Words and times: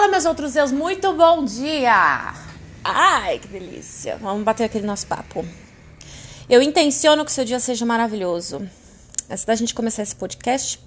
Fala, 0.00 0.12
meus 0.12 0.24
outros 0.24 0.54
Deus, 0.54 0.72
muito 0.72 1.12
bom 1.12 1.44
dia! 1.44 2.32
Ai, 2.82 3.38
que 3.38 3.48
delícia! 3.48 4.16
Vamos 4.16 4.42
bater 4.44 4.64
aquele 4.64 4.86
nosso 4.86 5.06
papo. 5.06 5.44
Eu 6.48 6.62
intenciono 6.62 7.22
que 7.22 7.30
seu 7.30 7.44
dia 7.44 7.60
seja 7.60 7.84
maravilhoso. 7.84 8.66
Antes 9.28 9.44
da 9.44 9.54
gente 9.54 9.74
começar 9.74 10.02
esse 10.02 10.16
podcast, 10.16 10.80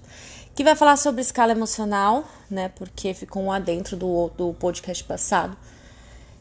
que 0.56 0.64
vai 0.64 0.76
falar 0.76 0.98
sobre 0.98 1.22
escala 1.22 1.52
emocional, 1.52 2.28
né? 2.50 2.70
Porque 2.70 3.14
ficou 3.14 3.44
um 3.44 3.52
adentro 3.52 3.96
do, 3.96 4.32
do 4.36 4.52
podcast 4.56 5.04
passado. 5.04 5.56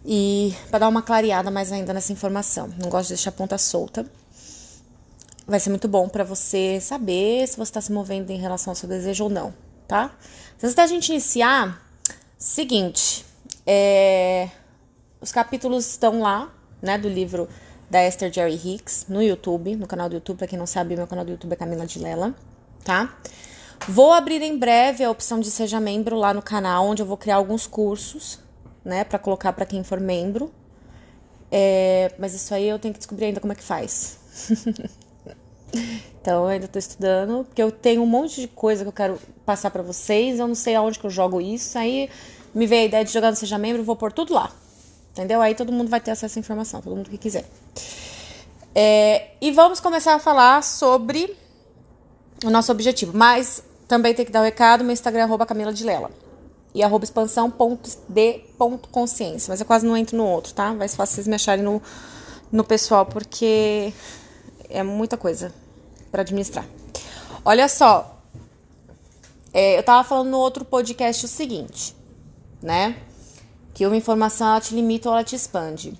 E 0.02 0.56
para 0.70 0.78
dar 0.78 0.88
uma 0.88 1.02
clareada 1.02 1.50
mais 1.50 1.70
ainda 1.70 1.92
nessa 1.92 2.10
informação. 2.10 2.72
Não 2.78 2.88
gosto 2.88 3.08
de 3.08 3.16
deixar 3.16 3.28
a 3.28 3.34
ponta 3.34 3.58
solta. 3.58 4.06
Vai 5.46 5.60
ser 5.60 5.68
muito 5.68 5.88
bom 5.88 6.08
para 6.08 6.24
você 6.24 6.80
saber 6.80 7.46
se 7.46 7.58
você 7.58 7.68
está 7.68 7.82
se 7.82 7.92
movendo 7.92 8.30
em 8.30 8.38
relação 8.38 8.70
ao 8.70 8.74
seu 8.74 8.88
desejo 8.88 9.24
ou 9.24 9.30
não, 9.30 9.52
tá? 9.86 10.10
Antes 10.56 10.74
da 10.74 10.86
gente 10.86 11.10
iniciar, 11.10 11.81
seguinte, 12.42 13.24
é, 13.64 14.48
os 15.20 15.30
capítulos 15.30 15.86
estão 15.86 16.20
lá, 16.20 16.52
né, 16.80 16.98
do 16.98 17.08
livro 17.08 17.48
da 17.88 18.06
Esther 18.06 18.32
Jerry 18.32 18.54
Hicks 18.54 19.06
no 19.08 19.22
YouTube, 19.22 19.76
no 19.76 19.86
canal 19.86 20.08
do 20.08 20.16
YouTube, 20.16 20.38
pra 20.38 20.46
quem 20.48 20.58
não 20.58 20.66
sabe, 20.66 20.96
meu 20.96 21.06
canal 21.06 21.24
do 21.24 21.30
YouTube 21.30 21.52
é 21.52 21.56
Camila 21.56 21.86
de 21.86 21.98
Lela, 22.00 22.34
tá? 22.84 23.16
Vou 23.88 24.12
abrir 24.12 24.42
em 24.42 24.58
breve 24.58 25.04
a 25.04 25.10
opção 25.10 25.38
de 25.38 25.50
seja 25.50 25.78
membro 25.78 26.16
lá 26.16 26.34
no 26.34 26.42
canal, 26.42 26.86
onde 26.86 27.02
eu 27.02 27.06
vou 27.06 27.16
criar 27.16 27.36
alguns 27.36 27.66
cursos, 27.66 28.40
né, 28.84 29.04
para 29.04 29.18
colocar 29.18 29.52
para 29.52 29.64
quem 29.64 29.84
for 29.84 30.00
membro. 30.00 30.52
É, 31.50 32.12
mas 32.18 32.34
isso 32.34 32.52
aí 32.54 32.68
eu 32.68 32.78
tenho 32.78 32.94
que 32.94 32.98
descobrir 32.98 33.26
ainda 33.26 33.40
como 33.40 33.52
é 33.52 33.56
que 33.56 33.62
faz. 33.62 34.18
então 36.20 36.42
eu 36.42 36.48
ainda 36.48 36.68
tô 36.68 36.78
estudando, 36.78 37.44
porque 37.44 37.62
eu 37.62 37.72
tenho 37.72 38.02
um 38.02 38.06
monte 38.06 38.40
de 38.40 38.48
coisa 38.48 38.84
que 38.84 38.88
eu 38.88 38.92
quero 38.92 39.18
passar 39.44 39.70
para 39.70 39.82
vocês, 39.82 40.38
eu 40.38 40.46
não 40.46 40.54
sei 40.54 40.74
aonde 40.74 40.98
que 40.98 41.06
eu 41.06 41.10
jogo 41.10 41.40
isso, 41.40 41.78
aí 41.78 42.08
me 42.54 42.66
veio 42.66 42.82
a 42.82 42.86
ideia 42.86 43.04
de 43.04 43.12
jogar 43.12 43.30
no 43.30 43.36
Seja 43.36 43.58
Membro, 43.58 43.82
vou 43.82 43.96
pôr 43.96 44.12
tudo 44.12 44.34
lá. 44.34 44.52
Entendeu? 45.12 45.40
Aí 45.42 45.54
todo 45.54 45.70
mundo 45.72 45.90
vai 45.90 46.00
ter 46.00 46.10
acesso 46.10 46.38
à 46.38 46.40
informação, 46.40 46.80
todo 46.80 46.96
mundo 46.96 47.10
que 47.10 47.18
quiser. 47.18 47.44
É, 48.74 49.28
e 49.40 49.52
vamos 49.52 49.78
começar 49.80 50.14
a 50.14 50.18
falar 50.18 50.62
sobre 50.62 51.36
o 52.44 52.50
nosso 52.50 52.72
objetivo. 52.72 53.16
Mas 53.16 53.62
também 53.86 54.12
tem 54.14 54.24
que 54.24 54.32
dar 54.32 54.40
o 54.40 54.42
um 54.42 54.46
recado: 54.46 54.82
meu 54.82 54.94
Instagram 54.94 55.20
é 55.20 55.24
arroba 55.24 55.44
Camila 55.44 55.70
de 55.72 55.84
Lela. 55.84 56.10
E 56.74 56.82
arroba 56.82 57.04
expansão.d.consciência. 57.04 59.50
Mas 59.50 59.60
eu 59.60 59.66
quase 59.66 59.86
não 59.86 59.94
entro 59.94 60.16
no 60.16 60.26
outro, 60.26 60.54
tá? 60.54 60.72
Vai 60.72 60.88
ser 60.88 60.96
fácil 60.96 61.16
vocês 61.16 61.28
me 61.28 61.34
acharem 61.34 61.62
no, 61.62 61.82
no 62.50 62.64
pessoal, 62.64 63.04
porque 63.04 63.92
é 64.70 64.82
muita 64.82 65.18
coisa 65.18 65.52
para 66.12 66.22
administrar. 66.22 66.64
Olha 67.44 67.68
só. 67.68 68.22
É, 69.52 69.76
eu 69.76 69.82
tava 69.82 70.06
falando 70.08 70.30
no 70.30 70.38
outro 70.38 70.64
podcast 70.64 71.24
o 71.24 71.28
seguinte, 71.28 71.96
né? 72.62 72.96
que 73.74 73.86
uma 73.86 73.96
informação 73.96 74.48
ela 74.48 74.60
te 74.60 74.74
limita 74.74 75.08
ou 75.08 75.14
ela 75.14 75.24
te 75.24 75.34
expande, 75.34 75.94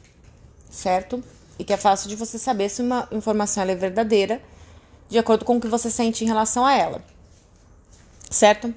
certo? 0.70 1.22
E 1.58 1.64
que 1.64 1.72
é 1.72 1.76
fácil 1.76 2.08
de 2.08 2.16
você 2.16 2.38
saber 2.38 2.68
se 2.68 2.82
uma 2.82 3.08
informação 3.10 3.62
é 3.64 3.74
verdadeira 3.74 4.40
de 5.08 5.18
acordo 5.18 5.44
com 5.44 5.56
o 5.56 5.60
que 5.60 5.68
você 5.68 5.90
sente 5.90 6.24
em 6.24 6.26
relação 6.26 6.64
a 6.64 6.74
ela, 6.74 7.02
certo? 8.30 8.72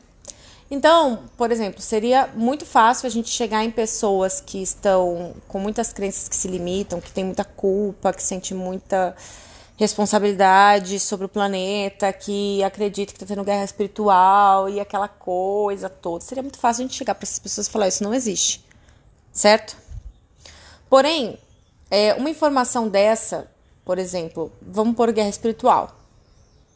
Então, 0.69 1.23
por 1.37 1.51
exemplo, 1.51 1.81
seria 1.81 2.27
muito 2.35 2.65
fácil 2.65 3.07
a 3.07 3.09
gente 3.09 3.29
chegar 3.29 3.63
em 3.63 3.71
pessoas 3.71 4.41
que 4.41 4.61
estão 4.61 5.35
com 5.47 5.59
muitas 5.59 5.93
crenças 5.93 6.27
que 6.27 6.35
se 6.35 6.47
limitam, 6.47 6.99
que 6.99 7.11
têm 7.11 7.23
muita 7.23 7.43
culpa, 7.45 8.11
que 8.11 8.23
sentem 8.23 8.57
muita 8.57 9.15
responsabilidade 9.77 10.99
sobre 10.99 11.25
o 11.25 11.29
planeta, 11.29 12.11
que 12.13 12.63
acredita 12.63 13.11
que 13.13 13.21
está 13.21 13.25
tendo 13.33 13.45
guerra 13.45 13.63
espiritual 13.63 14.69
e 14.69 14.79
aquela 14.79 15.07
coisa 15.07 15.89
toda. 15.89 16.23
Seria 16.23 16.43
muito 16.43 16.57
fácil 16.57 16.83
a 16.83 16.87
gente 16.87 16.97
chegar 16.97 17.15
para 17.15 17.23
essas 17.23 17.39
pessoas 17.39 17.67
e 17.67 17.69
falar: 17.69 17.87
Isso 17.87 18.03
não 18.03 18.13
existe 18.13 18.65
certo? 19.35 19.75
Porém, 20.89 21.37
é, 21.91 22.13
uma 22.15 22.29
informação 22.29 22.87
dessa, 22.87 23.51
por 23.83 23.99
exemplo, 23.99 24.51
vamos 24.61 24.95
por 24.95 25.11
guerra 25.11 25.29
espiritual, 25.29 25.93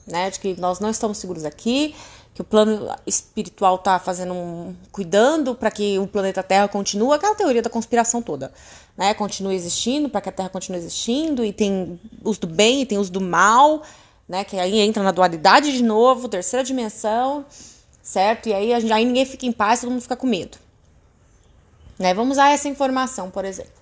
né? 0.05 0.29
De 0.29 0.39
que 0.39 0.59
nós 0.59 0.79
não 0.79 0.89
estamos 0.89 1.17
seguros 1.17 1.45
aqui, 1.45 1.95
que 2.39 2.41
o 2.41 2.45
plano 2.45 2.89
espiritual 3.05 3.75
está 3.75 3.99
fazendo 3.99 4.33
um, 4.33 4.73
cuidando 4.93 5.53
para 5.53 5.69
que 5.69 5.99
o 5.99 6.07
planeta 6.07 6.41
Terra 6.41 6.69
continue, 6.69 7.13
aquela 7.13 7.35
teoria 7.35 7.61
da 7.61 7.69
conspiração 7.69 8.21
toda, 8.21 8.49
né? 8.95 9.13
Continue 9.13 9.53
existindo, 9.55 10.07
para 10.07 10.21
que 10.21 10.29
a 10.29 10.31
Terra 10.31 10.47
continue 10.47 10.79
existindo, 10.79 11.43
e 11.43 11.51
tem 11.51 11.99
os 12.23 12.37
do 12.37 12.47
bem 12.47 12.81
e 12.81 12.85
tem 12.85 12.97
os 12.97 13.09
do 13.09 13.19
mal, 13.19 13.83
né? 14.25 14.45
Que 14.45 14.57
aí 14.57 14.79
entra 14.79 15.03
na 15.03 15.11
dualidade 15.11 15.73
de 15.73 15.83
novo, 15.83 16.29
terceira 16.29 16.63
dimensão, 16.63 17.45
certo? 18.01 18.47
E 18.47 18.53
aí, 18.53 18.73
aí 18.73 19.03
ninguém 19.03 19.25
fica 19.25 19.45
em 19.45 19.51
paz, 19.51 19.81
todo 19.81 19.89
mundo 19.89 20.01
fica 20.01 20.15
com 20.15 20.25
medo. 20.25 20.57
Né? 21.97 22.13
Vamos 22.13 22.37
usar 22.37 22.51
essa 22.51 22.69
informação, 22.69 23.29
por 23.29 23.43
exemplo. 23.43 23.73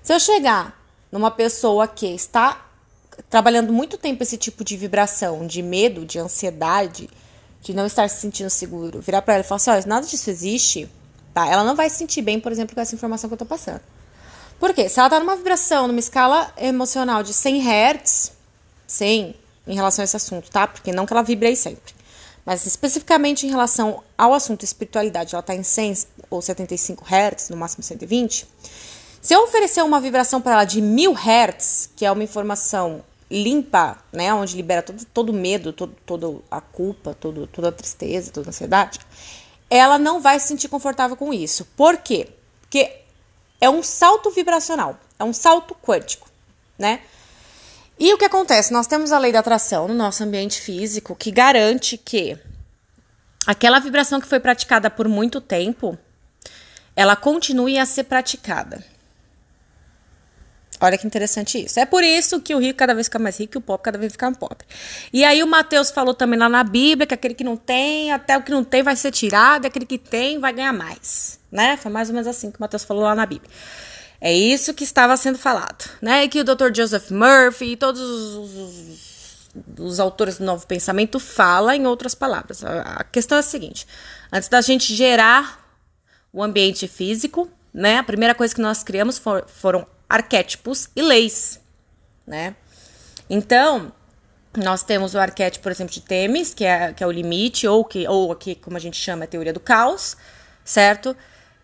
Se 0.00 0.14
eu 0.14 0.20
chegar 0.20 0.80
numa 1.10 1.32
pessoa 1.32 1.88
que 1.88 2.06
está 2.06 2.68
trabalhando 3.28 3.72
muito 3.72 3.98
tempo 3.98 4.22
esse 4.22 4.36
tipo 4.36 4.62
de 4.62 4.76
vibração, 4.76 5.44
de 5.44 5.60
medo, 5.60 6.06
de 6.06 6.20
ansiedade, 6.20 7.10
de 7.64 7.74
não 7.74 7.86
estar 7.86 8.08
se 8.08 8.20
sentindo 8.20 8.50
seguro, 8.50 9.00
virar 9.00 9.22
para 9.22 9.34
ela 9.34 9.42
e 9.42 9.46
falar 9.46 9.56
assim: 9.56 9.70
olha, 9.70 9.84
nada 9.86 10.06
disso 10.06 10.30
existe, 10.30 10.88
tá? 11.32 11.48
Ela 11.48 11.64
não 11.64 11.74
vai 11.74 11.88
se 11.88 11.96
sentir 11.96 12.20
bem, 12.20 12.38
por 12.38 12.52
exemplo, 12.52 12.74
com 12.74 12.80
essa 12.80 12.94
informação 12.94 13.28
que 13.28 13.34
eu 13.34 13.38
tô 13.38 13.46
passando. 13.46 13.80
Por 14.60 14.72
quê? 14.74 14.88
Se 14.88 15.00
ela 15.00 15.08
tá 15.08 15.18
numa 15.18 15.34
vibração, 15.34 15.88
numa 15.88 15.98
escala 15.98 16.52
emocional 16.58 17.22
de 17.22 17.32
100 17.32 17.62
Hz, 17.62 18.32
100 18.86 19.34
em 19.66 19.74
relação 19.74 20.02
a 20.02 20.04
esse 20.04 20.16
assunto, 20.16 20.50
tá? 20.50 20.66
Porque 20.66 20.92
não 20.92 21.06
que 21.06 21.12
ela 21.12 21.22
vibre 21.22 21.48
aí 21.48 21.56
sempre. 21.56 21.94
Mas 22.44 22.66
especificamente 22.66 23.46
em 23.46 23.50
relação 23.50 24.04
ao 24.16 24.34
assunto 24.34 24.62
espiritualidade, 24.62 25.34
ela 25.34 25.40
está 25.40 25.54
em 25.54 25.62
100 25.62 26.06
ou 26.28 26.42
75 26.42 27.02
Hz, 27.02 27.48
no 27.48 27.56
máximo 27.56 27.82
120. 27.82 28.46
Se 29.22 29.34
eu 29.34 29.42
oferecer 29.42 29.82
uma 29.82 29.98
vibração 29.98 30.38
para 30.42 30.52
ela 30.52 30.64
de 30.66 30.82
1000 30.82 31.14
Hz, 31.14 31.90
que 31.96 32.04
é 32.04 32.12
uma 32.12 32.22
informação 32.22 33.02
limpa, 33.34 33.98
né, 34.12 34.32
onde 34.32 34.56
libera 34.56 34.80
todo, 34.80 35.04
todo 35.06 35.32
medo, 35.32 35.72
todo, 35.72 35.94
toda 36.06 36.40
a 36.50 36.60
culpa, 36.60 37.14
todo, 37.14 37.46
toda 37.48 37.68
a 37.68 37.72
tristeza, 37.72 38.30
toda 38.30 38.48
a 38.48 38.50
ansiedade, 38.50 39.00
ela 39.68 39.98
não 39.98 40.20
vai 40.20 40.38
se 40.38 40.48
sentir 40.48 40.68
confortável 40.68 41.16
com 41.16 41.34
isso. 41.34 41.66
Por 41.76 41.96
quê? 41.96 42.28
Porque 42.60 43.00
é 43.60 43.68
um 43.68 43.82
salto 43.82 44.30
vibracional, 44.30 44.98
é 45.18 45.24
um 45.24 45.32
salto 45.32 45.74
quântico, 45.74 46.28
né? 46.78 47.00
E 47.98 48.12
o 48.12 48.18
que 48.18 48.24
acontece? 48.24 48.72
Nós 48.72 48.86
temos 48.86 49.12
a 49.12 49.18
lei 49.18 49.32
da 49.32 49.40
atração 49.40 49.88
no 49.88 49.94
nosso 49.94 50.22
ambiente 50.22 50.60
físico 50.60 51.14
que 51.14 51.30
garante 51.30 51.96
que 51.96 52.38
aquela 53.46 53.78
vibração 53.78 54.20
que 54.20 54.26
foi 54.26 54.40
praticada 54.40 54.90
por 54.90 55.08
muito 55.08 55.40
tempo, 55.40 55.98
ela 56.94 57.16
continue 57.16 57.78
a 57.78 57.86
ser 57.86 58.04
praticada. 58.04 58.93
Olha 60.80 60.98
que 60.98 61.06
interessante 61.06 61.64
isso. 61.64 61.78
É 61.78 61.86
por 61.86 62.02
isso 62.02 62.40
que 62.40 62.54
o 62.54 62.58
rico 62.58 62.78
cada 62.78 62.94
vez 62.94 63.06
fica 63.06 63.18
mais 63.18 63.38
rico 63.38 63.56
e 63.56 63.58
o 63.58 63.60
pobre 63.60 63.84
cada 63.84 63.98
vez 63.98 64.12
fica 64.12 64.26
mais 64.26 64.36
pobre. 64.36 64.66
E 65.12 65.24
aí 65.24 65.42
o 65.42 65.46
Mateus 65.46 65.90
falou 65.90 66.14
também 66.14 66.38
lá 66.38 66.48
na 66.48 66.64
Bíblia 66.64 67.06
que 67.06 67.14
aquele 67.14 67.34
que 67.34 67.44
não 67.44 67.56
tem, 67.56 68.12
até 68.12 68.36
o 68.36 68.42
que 68.42 68.50
não 68.50 68.64
tem 68.64 68.82
vai 68.82 68.96
ser 68.96 69.10
tirado, 69.10 69.66
aquele 69.66 69.86
que 69.86 69.98
tem 69.98 70.38
vai 70.38 70.52
ganhar 70.52 70.72
mais, 70.72 71.38
né? 71.50 71.76
Foi 71.76 71.90
mais 71.90 72.08
ou 72.08 72.14
menos 72.14 72.26
assim 72.26 72.50
que 72.50 72.58
o 72.58 72.60
Mateus 72.60 72.84
falou 72.84 73.04
lá 73.04 73.14
na 73.14 73.24
Bíblia. 73.24 73.50
É 74.20 74.32
isso 74.32 74.74
que 74.74 74.84
estava 74.84 75.16
sendo 75.16 75.38
falado, 75.38 75.88
né? 76.02 76.24
E 76.24 76.28
que 76.28 76.40
o 76.40 76.44
Dr. 76.44 76.74
Joseph 76.74 77.10
Murphy 77.10 77.72
e 77.72 77.76
todos 77.76 78.00
os, 78.00 78.54
os, 78.56 79.50
os 79.78 80.00
autores 80.00 80.38
do 80.38 80.44
Novo 80.44 80.66
Pensamento 80.66 81.20
falam 81.20 81.74
em 81.74 81.86
outras 81.86 82.14
palavras. 82.14 82.64
A 82.64 83.04
questão 83.04 83.36
é 83.36 83.40
a 83.40 83.42
seguinte: 83.42 83.86
antes 84.32 84.48
da 84.48 84.60
gente 84.60 84.94
gerar 84.94 85.62
o 86.32 86.42
ambiente 86.42 86.88
físico, 86.88 87.48
né? 87.72 87.98
A 87.98 88.02
primeira 88.02 88.34
coisa 88.34 88.54
que 88.54 88.60
nós 88.60 88.82
criamos 88.82 89.18
for, 89.18 89.44
foram 89.46 89.86
arquétipos 90.08 90.88
e 90.94 91.02
leis, 91.02 91.60
né? 92.26 92.56
Então, 93.28 93.92
nós 94.56 94.82
temos 94.82 95.14
o 95.14 95.18
arquétipo, 95.18 95.62
por 95.62 95.72
exemplo, 95.72 95.92
de 95.92 96.00
Temis, 96.00 96.54
que 96.54 96.64
é, 96.64 96.92
que 96.92 97.02
é 97.02 97.06
o 97.06 97.10
limite, 97.10 97.66
ou, 97.66 97.84
que, 97.84 98.06
ou 98.06 98.30
aqui, 98.30 98.54
como 98.54 98.76
a 98.76 98.80
gente 98.80 98.96
chama, 98.96 99.24
a 99.24 99.26
teoria 99.26 99.52
do 99.52 99.60
caos, 99.60 100.16
certo? 100.64 101.16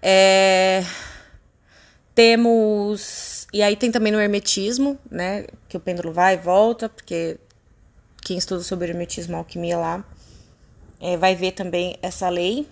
É, 0.02 0.84
temos. 2.14 3.46
E 3.52 3.62
aí 3.62 3.76
tem 3.76 3.90
também 3.90 4.12
no 4.12 4.20
hermetismo, 4.20 4.98
né? 5.10 5.46
Que 5.68 5.76
o 5.76 5.80
pêndulo 5.80 6.12
vai 6.12 6.34
e 6.34 6.38
volta, 6.38 6.88
porque 6.88 7.38
quem 8.22 8.36
estuda 8.36 8.62
sobre 8.62 8.88
hermetismo, 8.88 9.36
alquimia 9.36 9.78
lá, 9.78 10.04
é, 11.00 11.16
vai 11.16 11.34
ver 11.34 11.52
também 11.52 11.96
essa 12.02 12.28
lei, 12.28 12.68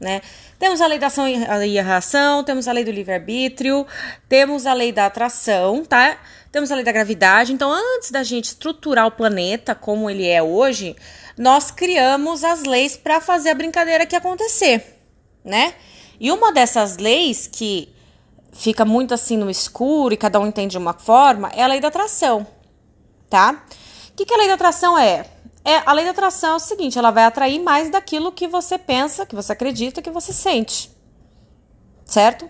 né? 0.00 0.20
Temos 0.58 0.80
a 0.80 0.86
lei 0.86 0.98
da 0.98 1.08
ação 1.08 1.26
e 1.28 1.78
a 1.78 1.82
reação, 1.82 2.44
temos 2.44 2.68
a 2.68 2.72
lei 2.72 2.84
do 2.84 2.90
livre-arbítrio, 2.90 3.86
temos 4.28 4.66
a 4.66 4.72
lei 4.72 4.92
da 4.92 5.06
atração, 5.06 5.84
tá? 5.84 6.18
Temos 6.50 6.70
a 6.70 6.74
lei 6.74 6.84
da 6.84 6.92
gravidade. 6.92 7.52
Então, 7.52 7.70
antes 7.72 8.10
da 8.10 8.22
gente 8.22 8.46
estruturar 8.46 9.06
o 9.06 9.10
planeta 9.10 9.74
como 9.74 10.08
ele 10.08 10.26
é 10.26 10.42
hoje, 10.42 10.96
nós 11.36 11.70
criamos 11.70 12.44
as 12.44 12.64
leis 12.64 12.96
para 12.96 13.20
fazer 13.20 13.50
a 13.50 13.54
brincadeira 13.54 14.04
aqui 14.04 14.16
acontecer, 14.16 15.00
né? 15.44 15.74
E 16.20 16.32
uma 16.32 16.52
dessas 16.52 16.96
leis 16.96 17.46
que 17.46 17.88
fica 18.52 18.84
muito 18.84 19.14
assim 19.14 19.36
no 19.36 19.48
escuro 19.48 20.14
e 20.14 20.16
cada 20.16 20.40
um 20.40 20.46
entende 20.46 20.72
de 20.72 20.78
uma 20.78 20.92
forma, 20.92 21.50
é 21.54 21.62
a 21.62 21.66
lei 21.66 21.80
da 21.80 21.88
atração, 21.88 22.46
tá? 23.30 23.64
O 24.10 24.16
que, 24.16 24.24
que 24.24 24.34
a 24.34 24.36
lei 24.36 24.48
da 24.48 24.54
atração 24.54 24.98
é? 24.98 25.24
É? 25.64 25.76
A 25.84 25.92
lei 25.92 26.04
da 26.04 26.12
atração 26.12 26.54
é 26.54 26.56
o 26.56 26.60
seguinte, 26.60 26.98
ela 26.98 27.10
vai 27.10 27.24
atrair 27.24 27.58
mais 27.60 27.90
daquilo 27.90 28.32
que 28.32 28.46
você 28.48 28.78
pensa, 28.78 29.26
que 29.26 29.34
você 29.34 29.52
acredita, 29.52 30.02
que 30.02 30.10
você 30.10 30.32
sente, 30.32 30.90
certo? 32.04 32.48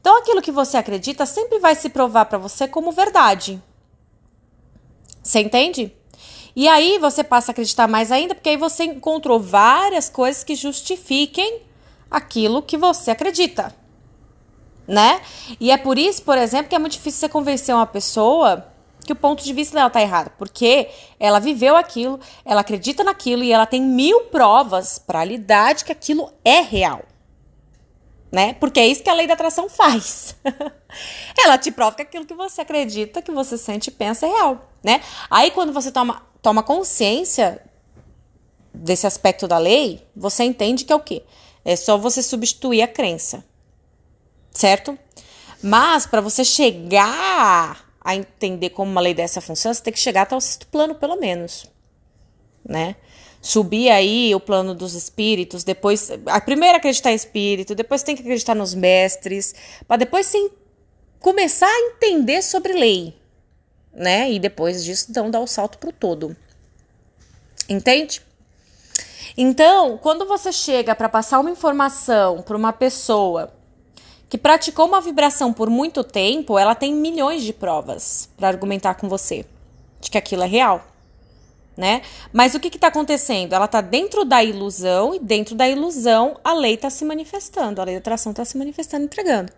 Então 0.00 0.18
aquilo 0.18 0.42
que 0.42 0.52
você 0.52 0.76
acredita 0.76 1.26
sempre 1.26 1.58
vai 1.58 1.74
se 1.74 1.88
provar 1.88 2.26
para 2.26 2.38
você 2.38 2.68
como 2.68 2.92
verdade. 2.92 3.62
Você 5.22 5.40
entende? 5.40 5.92
E 6.54 6.66
aí 6.66 6.98
você 6.98 7.22
passa 7.22 7.50
a 7.50 7.52
acreditar 7.52 7.86
mais 7.86 8.10
ainda, 8.10 8.34
porque 8.34 8.48
aí 8.48 8.56
você 8.56 8.84
encontrou 8.84 9.38
várias 9.38 10.08
coisas 10.08 10.42
que 10.42 10.54
justifiquem 10.54 11.62
aquilo 12.10 12.62
que 12.62 12.76
você 12.76 13.10
acredita. 13.10 13.74
Né? 14.86 15.20
E 15.60 15.70
é 15.70 15.76
por 15.76 15.98
isso, 15.98 16.22
por 16.22 16.38
exemplo, 16.38 16.68
que 16.68 16.74
é 16.74 16.78
muito 16.78 16.92
difícil 16.92 17.20
você 17.20 17.28
convencer 17.28 17.74
uma 17.74 17.86
pessoa 17.86 18.66
que 19.08 19.12
o 19.14 19.16
ponto 19.16 19.42
de 19.42 19.54
vista 19.54 19.74
dela 19.74 19.88
tá 19.88 20.02
errado, 20.02 20.30
porque 20.36 20.90
ela 21.18 21.38
viveu 21.38 21.74
aquilo, 21.76 22.20
ela 22.44 22.60
acredita 22.60 23.02
naquilo 23.02 23.42
e 23.42 23.50
ela 23.50 23.64
tem 23.64 23.80
mil 23.80 24.24
provas 24.24 24.98
para 24.98 25.24
lidar 25.24 25.74
de 25.74 25.86
que 25.86 25.92
aquilo 25.92 26.30
é 26.44 26.60
real. 26.60 27.02
Né? 28.30 28.52
Porque 28.52 28.78
é 28.78 28.86
isso 28.86 29.02
que 29.02 29.08
a 29.08 29.14
lei 29.14 29.26
da 29.26 29.32
atração 29.32 29.66
faz. 29.66 30.36
ela 31.42 31.56
te 31.56 31.70
prova 31.70 31.96
que 31.96 32.02
aquilo 32.02 32.26
que 32.26 32.34
você 32.34 32.60
acredita, 32.60 33.22
que 33.22 33.30
você 33.30 33.56
sente 33.56 33.88
e 33.88 33.90
pensa 33.90 34.26
é 34.26 34.28
real, 34.28 34.68
né? 34.84 35.00
Aí 35.30 35.50
quando 35.52 35.72
você 35.72 35.90
toma, 35.90 36.20
toma 36.42 36.62
consciência 36.62 37.64
desse 38.74 39.06
aspecto 39.06 39.48
da 39.48 39.56
lei, 39.56 40.06
você 40.14 40.44
entende 40.44 40.84
que 40.84 40.92
é 40.92 40.96
o 40.96 41.00
quê? 41.00 41.22
É 41.64 41.74
só 41.76 41.96
você 41.96 42.22
substituir 42.22 42.82
a 42.82 42.88
crença. 42.88 43.42
Certo? 44.50 44.98
Mas 45.62 46.04
para 46.04 46.20
você 46.20 46.44
chegar 46.44 47.87
a 48.08 48.16
entender 48.16 48.70
como 48.70 48.90
uma 48.90 49.02
lei 49.02 49.12
dessa 49.12 49.38
funciona, 49.38 49.74
você 49.74 49.82
tem 49.82 49.92
que 49.92 49.98
chegar 49.98 50.22
até 50.22 50.34
o 50.34 50.40
sexto 50.40 50.66
plano, 50.68 50.94
pelo 50.94 51.16
menos. 51.16 51.66
Né? 52.64 52.96
Subir 53.42 53.90
aí 53.90 54.34
o 54.34 54.40
plano 54.40 54.74
dos 54.74 54.94
espíritos, 54.94 55.62
depois. 55.62 56.10
A 56.24 56.40
primeira 56.40 56.78
acreditar 56.78 57.12
em 57.12 57.14
espírito, 57.14 57.74
depois 57.74 58.02
tem 58.02 58.16
que 58.16 58.22
acreditar 58.22 58.54
nos 58.54 58.74
mestres, 58.74 59.54
para 59.86 59.98
depois 59.98 60.24
sim 60.24 60.50
começar 61.20 61.66
a 61.66 61.80
entender 61.80 62.40
sobre 62.40 62.72
lei. 62.72 63.14
Né? 63.92 64.32
E 64.32 64.38
depois 64.38 64.82
disso, 64.82 65.08
então, 65.10 65.30
dar 65.30 65.40
o 65.40 65.46
salto 65.46 65.76
pro 65.76 65.92
todo. 65.92 66.34
Entende? 67.68 68.22
Então, 69.36 69.98
quando 69.98 70.24
você 70.24 70.50
chega 70.50 70.94
para 70.94 71.10
passar 71.10 71.40
uma 71.40 71.50
informação 71.50 72.40
para 72.40 72.56
uma 72.56 72.72
pessoa 72.72 73.52
que 74.28 74.36
praticou 74.36 74.86
uma 74.86 75.00
vibração 75.00 75.52
por 75.52 75.70
muito 75.70 76.04
tempo, 76.04 76.58
ela 76.58 76.74
tem 76.74 76.94
milhões 76.94 77.42
de 77.42 77.52
provas 77.52 78.28
para 78.36 78.48
argumentar 78.48 78.94
com 78.94 79.08
você 79.08 79.44
de 80.00 80.10
que 80.10 80.18
aquilo 80.18 80.42
é 80.42 80.46
real, 80.46 80.84
né? 81.76 82.02
Mas 82.32 82.54
o 82.54 82.60
que 82.60 82.68
está 82.68 82.88
acontecendo? 82.88 83.52
Ela 83.52 83.64
está 83.64 83.80
dentro 83.80 84.24
da 84.24 84.44
ilusão 84.44 85.14
e 85.14 85.18
dentro 85.18 85.54
da 85.54 85.68
ilusão 85.68 86.38
a 86.44 86.52
lei 86.52 86.74
está 86.74 86.90
se 86.90 87.04
manifestando, 87.04 87.80
a 87.80 87.84
lei 87.84 87.94
da 87.94 88.00
atração 88.00 88.30
está 88.30 88.44
se 88.44 88.58
manifestando, 88.58 89.04
entregando 89.04 89.52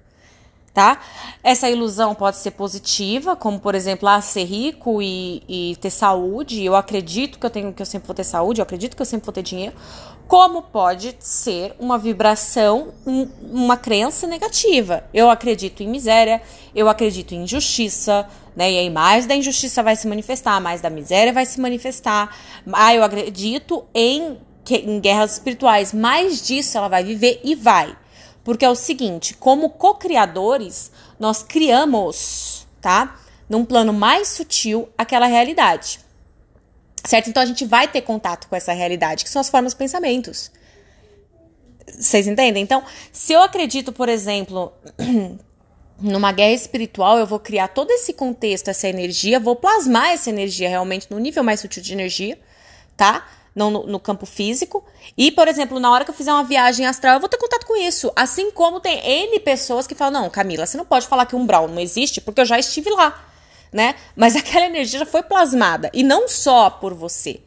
tá? 0.73 1.01
Essa 1.43 1.69
ilusão 1.69 2.15
pode 2.15 2.37
ser 2.37 2.53
positiva, 2.53 3.35
como 3.35 3.59
por 3.59 3.75
exemplo, 3.75 4.09
ah, 4.09 4.21
ser 4.21 4.45
rico 4.45 5.03
e, 5.03 5.43
e, 5.49 5.77
ter 5.77 5.91
saúde. 5.91 6.65
Eu 6.65 6.77
acredito 6.77 7.39
que 7.39 7.47
eu 7.47 7.51
tenho 7.51 7.73
que 7.73 7.83
eu 7.83 7.87
sempre 7.87 8.07
vou 8.07 8.15
ter 8.15 8.25
saúde, 8.25 8.61
eu 8.61 8.63
acredito 8.63 8.97
que 8.97 9.03
eu 9.03 9.07
sempre 9.07 9.27
vou 9.27 9.33
ter 9.33 9.43
dinheiro. 9.43 9.75
Como 10.31 10.63
pode 10.63 11.17
ser 11.19 11.75
uma 11.77 11.99
vibração, 11.99 12.95
um, 13.05 13.27
uma 13.43 13.77
crença 13.77 14.29
negativa. 14.29 15.03
Eu 15.13 15.29
acredito 15.29 15.83
em 15.83 15.89
miséria, 15.89 16.41
eu 16.73 16.89
acredito 16.89 17.35
em 17.35 17.43
injustiça, 17.43 18.29
né? 18.55 18.71
E 18.71 18.79
aí 18.79 18.91
mais 18.91 19.27
da 19.27 19.35
injustiça 19.35 19.83
vai 19.83 19.97
se 19.97 20.07
manifestar, 20.07 20.61
mais 20.61 20.81
da 20.81 20.89
miséria 20.89 21.33
vai 21.33 21.45
se 21.45 21.61
manifestar. 21.61 22.33
Ah, 22.73 22.95
eu 22.95 23.03
acredito 23.03 23.85
em, 23.93 24.39
em 24.71 25.01
guerras 25.01 25.33
espirituais, 25.33 25.93
mais 25.93 26.47
disso 26.47 26.79
ela 26.79 26.87
vai 26.87 27.03
viver 27.03 27.41
e 27.43 27.57
vai. 27.57 27.99
Porque 28.45 28.65
é 28.65 28.71
o 28.71 28.77
seguinte, 28.77 29.35
como 29.35 29.71
co-criadores, 29.71 30.93
nós 31.19 31.43
criamos, 31.43 32.69
tá? 32.81 33.19
Num 33.49 33.65
plano 33.65 33.93
mais 33.93 34.29
sutil 34.29 34.89
aquela 34.97 35.27
realidade. 35.27 35.99
Certo? 37.05 37.31
Então 37.31 37.43
a 37.43 37.47
gente 37.47 37.65
vai 37.65 37.89
ter 37.89 38.03
contato 38.03 38.49
com 38.49 38.57
essa 38.57 38.73
realidade, 38.73 39.25
que 39.25 39.31
são 39.31 39.41
as 39.41 39.49
formas 39.49 39.75
pensamentos. 39.75 40.51
Vocês 41.99 42.27
entendem? 42.27 42.63
Então, 42.63 42.85
se 43.13 43.33
eu 43.33 43.43
acredito, 43.43 43.93
por 43.93 44.09
exemplo, 44.09 44.73
numa 45.99 46.33
guerra 46.33 46.53
espiritual, 46.53 47.19
eu 47.19 47.27
vou 47.27 47.39
criar 47.39 47.69
todo 47.69 47.91
esse 47.91 48.13
contexto, 48.13 48.69
essa 48.69 48.89
energia, 48.89 49.41
vou 49.41 49.57
plasmar 49.57 50.11
essa 50.11 50.31
energia 50.31 50.69
realmente 50.69 51.09
no 51.11 51.19
nível 51.19 51.43
mais 51.43 51.61
sutil 51.61 51.83
de 51.83 51.93
energia, 51.93 52.39
tá? 52.97 53.27
não 53.55 53.71
no, 53.71 53.87
no, 53.87 54.01
campo 54.01 54.27
físico. 54.27 54.85
E, 55.17 55.31
por 55.31 55.49
exemplo, 55.49 55.79
na 55.81 55.91
hora 55.91 56.05
que 56.05 56.11
eu 56.11 56.15
fizer 56.15 56.33
uma 56.33 56.45
viagem 56.45 56.87
astral, 56.87 57.15
eu 57.15 57.21
vou 57.21 57.29
ter 57.29 57.37
contato 57.37 57.67
com 57.67 57.77
isso. 57.77 58.13
Assim 58.15 58.51
como 58.51 58.81
tem 58.81 58.99
N 58.99 59.41
pessoas 59.41 59.87
que 59.87 59.95
falam: 59.95 60.23
não, 60.23 60.31
Camila, 60.31 60.67
você 60.67 60.77
não 60.77 60.85
pode 60.85 61.07
falar 61.07 61.27
que 61.27 61.37
um 61.37 61.41
umbral 61.41 61.69
não 61.69 61.81
existe 61.81 62.21
porque 62.21 62.41
eu 62.41 62.47
já 62.47 62.59
estive 62.59 62.91
lá, 62.91 63.30
né? 63.73 63.95
Mas 64.17 64.35
aquela 64.37 64.67
energia 64.67 65.01
já 65.01 65.07
foi 65.07 65.23
plasmada. 65.23 65.91
E 65.93 66.03
não 66.03 66.29
só 66.29 66.71
por 66.71 66.95
você, 66.95 67.41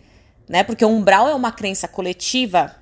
né? 0.48 0.64
Porque 0.64 0.84
o 0.84 0.90
umbral 0.90 1.28
é 1.28 1.36
uma 1.36 1.52
crença 1.52 1.88
coletiva. 1.88 2.76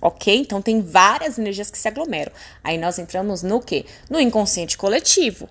Ok? 0.00 0.36
Então 0.36 0.60
tem 0.60 0.82
várias 0.82 1.38
energias 1.38 1.70
que 1.70 1.78
se 1.78 1.88
aglomeram. 1.88 2.30
Aí 2.62 2.76
nós 2.76 2.98
entramos 2.98 3.42
no 3.42 3.60
quê? 3.60 3.86
No 4.10 4.20
inconsciente 4.20 4.76
coletivo. 4.76 5.48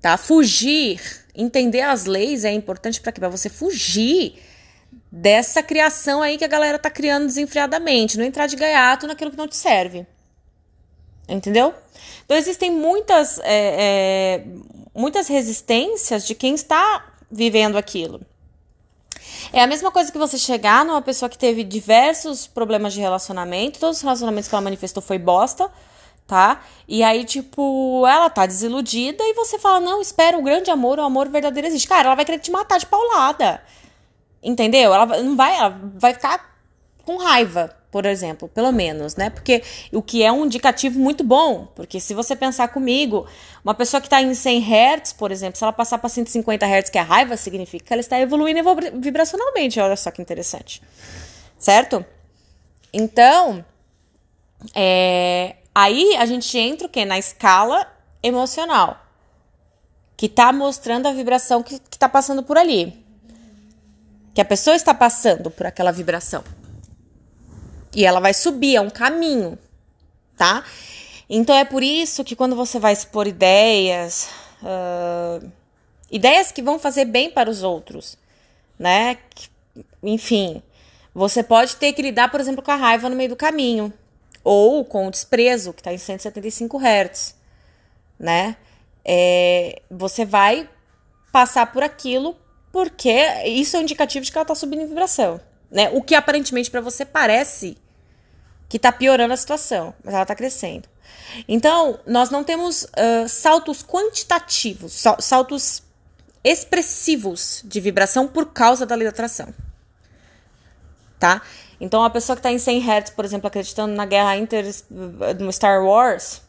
Tá? 0.00 0.16
Fugir, 0.16 1.00
entender 1.34 1.82
as 1.82 2.04
leis 2.04 2.44
é 2.44 2.52
importante 2.52 3.00
para 3.00 3.12
quê? 3.12 3.20
Para 3.20 3.28
você 3.28 3.48
fugir 3.48 4.42
dessa 5.10 5.62
criação 5.62 6.22
aí 6.22 6.36
que 6.36 6.44
a 6.44 6.48
galera 6.48 6.78
tá 6.78 6.90
criando 6.90 7.26
desenfreadamente, 7.26 8.18
não 8.18 8.24
entrar 8.24 8.46
de 8.46 8.56
gaiato 8.56 9.06
naquilo 9.06 9.30
que 9.30 9.36
não 9.36 9.48
te 9.48 9.56
serve. 9.56 10.06
Entendeu? 11.28 11.74
Então 12.24 12.36
existem 12.36 12.70
muitas, 12.70 13.38
é, 13.40 13.44
é, 13.44 14.44
muitas 14.96 15.28
resistências 15.28 16.26
de 16.26 16.34
quem 16.34 16.54
está 16.54 17.04
vivendo 17.30 17.76
aquilo. 17.76 18.20
É 19.52 19.62
a 19.62 19.66
mesma 19.66 19.90
coisa 19.90 20.10
que 20.10 20.18
você 20.18 20.38
chegar 20.38 20.84
numa 20.84 21.02
pessoa 21.02 21.28
que 21.28 21.36
teve 21.38 21.62
diversos 21.62 22.46
problemas 22.46 22.94
de 22.94 23.00
relacionamento, 23.00 23.78
todos 23.78 23.98
os 23.98 24.02
relacionamentos 24.02 24.48
que 24.48 24.54
ela 24.54 24.62
manifestou 24.62 25.02
foi 25.02 25.18
bosta, 25.18 25.70
tá? 26.26 26.62
E 26.88 27.02
aí, 27.02 27.24
tipo, 27.24 28.06
ela 28.06 28.30
tá 28.30 28.46
desiludida 28.46 29.22
e 29.22 29.34
você 29.34 29.58
fala: 29.58 29.80
não, 29.80 30.00
espera, 30.00 30.38
o 30.38 30.42
grande 30.42 30.70
amor, 30.70 30.98
o 30.98 31.02
amor 31.02 31.28
verdadeiro 31.28 31.68
existe. 31.68 31.88
Cara, 31.88 32.08
ela 32.08 32.14
vai 32.14 32.24
querer 32.24 32.38
te 32.38 32.50
matar 32.50 32.78
de 32.78 32.86
paulada. 32.86 33.62
Entendeu? 34.42 34.94
Ela 34.94 35.06
não 35.22 35.36
vai, 35.36 35.56
ela 35.56 35.80
vai 35.94 36.14
ficar 36.14 36.56
com 37.04 37.16
raiva, 37.16 37.75
por 37.90 38.04
exemplo, 38.04 38.48
pelo 38.48 38.72
menos, 38.72 39.16
né? 39.16 39.30
Porque 39.30 39.62
o 39.92 40.02
que 40.02 40.22
é 40.22 40.30
um 40.30 40.46
indicativo 40.46 40.98
muito 40.98 41.24
bom, 41.24 41.66
porque 41.74 42.00
se 42.00 42.14
você 42.14 42.36
pensar 42.36 42.68
comigo, 42.68 43.26
uma 43.64 43.74
pessoa 43.74 44.00
que 44.00 44.06
está 44.06 44.20
em 44.20 44.34
100 44.34 44.60
Hz, 44.60 45.12
por 45.12 45.30
exemplo, 45.30 45.56
se 45.56 45.64
ela 45.64 45.72
passar 45.72 45.98
para 45.98 46.08
150 46.08 46.66
Hz, 46.66 46.90
que 46.90 46.98
é 46.98 47.00
raiva, 47.00 47.36
significa 47.36 47.84
que 47.84 47.92
ela 47.92 48.00
está 48.00 48.18
evoluindo 48.20 48.60
vibracionalmente. 48.94 49.80
Olha 49.80 49.96
só 49.96 50.10
que 50.10 50.20
interessante. 50.20 50.82
Certo? 51.58 52.04
Então, 52.92 53.64
é, 54.74 55.56
aí 55.74 56.16
a 56.16 56.26
gente 56.26 56.56
entra 56.58 56.86
o 56.86 56.90
quê? 56.90 57.04
Na 57.04 57.18
escala 57.18 57.86
emocional, 58.22 59.00
que 60.16 60.26
está 60.26 60.52
mostrando 60.52 61.06
a 61.06 61.12
vibração 61.12 61.62
que 61.62 61.80
está 61.90 62.08
passando 62.08 62.42
por 62.42 62.58
ali 62.58 63.06
que 64.36 64.40
a 64.42 64.44
pessoa 64.44 64.76
está 64.76 64.92
passando 64.92 65.50
por 65.50 65.64
aquela 65.64 65.90
vibração. 65.90 66.44
E 67.96 68.04
ela 68.04 68.20
vai 68.20 68.34
subir, 68.34 68.76
é 68.76 68.80
um 68.82 68.90
caminho, 68.90 69.58
tá? 70.36 70.62
Então 71.30 71.56
é 71.56 71.64
por 71.64 71.82
isso 71.82 72.22
que 72.22 72.36
quando 72.36 72.54
você 72.54 72.78
vai 72.78 72.92
expor 72.92 73.26
ideias, 73.26 74.28
uh, 74.62 75.50
ideias 76.10 76.52
que 76.52 76.60
vão 76.60 76.78
fazer 76.78 77.06
bem 77.06 77.30
para 77.30 77.48
os 77.48 77.62
outros, 77.62 78.18
né? 78.78 79.16
Enfim, 80.02 80.62
você 81.14 81.42
pode 81.42 81.76
ter 81.76 81.94
que 81.94 82.02
lidar, 82.02 82.30
por 82.30 82.38
exemplo, 82.38 82.62
com 82.62 82.70
a 82.70 82.76
raiva 82.76 83.08
no 83.08 83.16
meio 83.16 83.30
do 83.30 83.36
caminho, 83.36 83.90
ou 84.44 84.84
com 84.84 85.06
o 85.06 85.10
desprezo, 85.10 85.72
que 85.72 85.80
está 85.80 85.90
em 85.90 85.96
175 85.96 86.78
Hz, 86.78 87.34
né? 88.18 88.58
É, 89.02 89.80
você 89.90 90.26
vai 90.26 90.68
passar 91.32 91.72
por 91.72 91.82
aquilo 91.82 92.36
porque 92.70 93.26
isso 93.46 93.74
é 93.74 93.78
um 93.78 93.82
indicativo 93.82 94.22
de 94.22 94.30
que 94.30 94.36
ela 94.36 94.42
está 94.42 94.54
subindo 94.54 94.82
em 94.82 94.86
vibração, 94.86 95.40
né? 95.70 95.88
O 95.94 96.02
que 96.02 96.14
aparentemente 96.14 96.70
para 96.70 96.82
você 96.82 97.06
parece 97.06 97.78
que 98.68 98.76
está 98.76 98.90
piorando 98.90 99.32
a 99.32 99.36
situação, 99.36 99.94
mas 100.04 100.14
ela 100.14 100.22
está 100.22 100.34
crescendo. 100.34 100.88
Então, 101.48 101.98
nós 102.06 102.30
não 102.30 102.42
temos 102.42 102.84
uh, 102.84 103.28
saltos 103.28 103.82
quantitativos, 103.82 105.04
saltos 105.18 105.82
expressivos 106.42 107.62
de 107.64 107.80
vibração 107.80 108.28
por 108.28 108.46
causa 108.46 108.86
da 108.86 108.94
lei 108.94 109.04
da 109.04 109.10
atração. 109.10 109.52
Tá? 111.18 111.42
Então, 111.80 112.04
a 112.04 112.10
pessoa 112.10 112.36
que 112.36 112.40
está 112.40 112.52
em 112.52 112.58
100 112.58 112.80
Hz, 112.80 113.10
por 113.10 113.24
exemplo, 113.24 113.46
acreditando 113.48 113.94
na 113.94 114.06
guerra 114.06 114.36
inter 114.36 114.64
no 115.38 115.52
Star 115.52 115.84
Wars, 115.84 116.42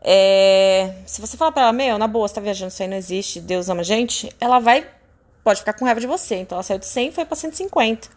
é, 0.00 0.94
se 1.06 1.20
você 1.20 1.36
falar 1.36 1.52
para 1.52 1.62
ela, 1.62 1.72
meu, 1.72 1.98
na 1.98 2.06
boa, 2.06 2.28
você 2.28 2.34
tá 2.34 2.40
viajando, 2.40 2.72
isso 2.72 2.82
aí 2.82 2.88
não 2.88 2.96
existe, 2.96 3.40
Deus 3.40 3.68
ama 3.68 3.80
a 3.80 3.84
gente, 3.84 4.32
ela 4.40 4.58
vai 4.58 4.86
pode 5.48 5.60
ficar 5.60 5.72
com 5.72 5.84
raiva 5.86 6.00
de 6.00 6.06
você. 6.06 6.36
Então 6.36 6.56
ela 6.56 6.62
saiu 6.62 6.78
de 6.78 6.84
100 6.84 7.08
e 7.08 7.12
foi 7.12 7.24
para 7.24 7.36
150, 7.36 8.08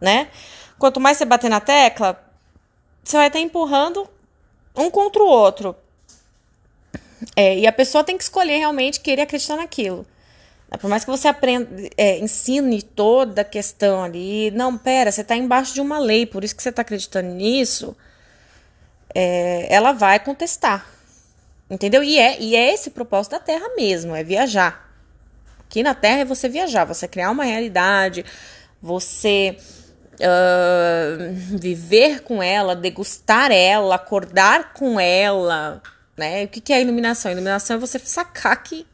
né? 0.00 0.28
Quanto 0.78 1.00
mais 1.00 1.16
você 1.16 1.24
bater 1.24 1.48
na 1.48 1.60
tecla, 1.60 2.22
você 3.02 3.16
vai 3.16 3.26
estar 3.28 3.40
empurrando 3.40 4.08
um 4.76 4.90
contra 4.90 5.22
o 5.22 5.26
outro. 5.26 5.76
É, 7.36 7.58
e 7.58 7.66
a 7.66 7.72
pessoa 7.72 8.04
tem 8.04 8.16
que 8.16 8.24
escolher 8.24 8.58
realmente 8.58 9.00
querer 9.00 9.22
acreditar 9.22 9.56
naquilo. 9.56 10.06
Por 10.80 10.90
mais 10.90 11.04
que 11.04 11.10
você 11.10 11.28
aprenda, 11.28 11.68
é, 11.96 12.18
ensine 12.18 12.82
toda 12.82 13.42
a 13.42 13.44
questão 13.44 14.02
ali, 14.02 14.50
não, 14.50 14.76
pera, 14.76 15.12
você 15.12 15.20
está 15.20 15.36
embaixo 15.36 15.72
de 15.72 15.80
uma 15.80 15.98
lei, 15.98 16.26
por 16.26 16.42
isso 16.42 16.56
que 16.56 16.62
você 16.62 16.70
está 16.70 16.82
acreditando 16.82 17.28
nisso, 17.28 17.96
é, 19.14 19.72
ela 19.72 19.92
vai 19.92 20.18
contestar. 20.18 20.86
Entendeu? 21.70 22.02
E 22.02 22.18
é, 22.18 22.40
e 22.40 22.56
é 22.56 22.74
esse 22.74 22.88
o 22.88 22.92
propósito 22.92 23.32
da 23.32 23.40
Terra 23.40 23.66
mesmo, 23.76 24.14
é 24.14 24.24
viajar. 24.24 24.92
Aqui 25.60 25.82
na 25.82 25.94
Terra 25.94 26.20
é 26.20 26.24
você 26.24 26.48
viajar, 26.48 26.84
você 26.84 27.06
criar 27.08 27.30
uma 27.30 27.44
realidade, 27.44 28.24
você 28.82 29.56
uh, 30.20 31.32
viver 31.58 32.20
com 32.22 32.42
ela, 32.42 32.74
degustar 32.74 33.50
ela, 33.50 33.94
acordar 33.94 34.72
com 34.72 34.98
ela, 34.98 35.82
né? 36.16 36.44
O 36.44 36.48
que, 36.48 36.60
que 36.60 36.72
é 36.72 36.80
iluminação? 36.80 37.30
Iluminação 37.30 37.76
é 37.76 37.78
você 37.78 37.98
sacar 37.98 38.62
que. 38.62 38.86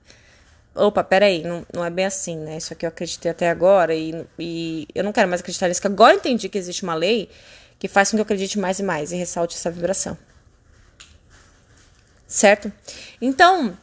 Opa, 0.75 1.03
peraí, 1.03 1.43
não, 1.43 1.67
não 1.75 1.85
é 1.85 1.91
bem 1.91 2.07
assim, 2.07 2.37
né? 2.37 2.57
Isso 2.57 2.73
aqui 2.73 2.87
eu 2.87 2.89
acreditei 2.89 3.31
até 3.31 3.51
agora 3.51 3.95
e, 3.95 4.25
e 4.39 4.87
eu 4.95 5.03
não 5.03 5.13
quero 5.13 5.29
mais 5.29 5.41
acreditar 5.41 5.69
nisso, 5.69 5.81
que 5.81 5.87
agora 5.87 6.15
entendi 6.15 6.49
que 6.49 6.57
existe 6.57 6.83
uma 6.83 6.95
lei 6.95 7.29
que 7.79 7.89
faz 7.89 8.11
com 8.11 8.17
que 8.17 8.21
eu 8.21 8.25
acredite 8.25 8.59
mais 8.59 8.79
e 8.79 8.83
mais 8.83 9.11
e 9.11 9.17
ressalte 9.17 9.57
essa 9.57 9.71
vibração. 9.71 10.17
Certo? 12.27 12.73
Então, 13.21 13.77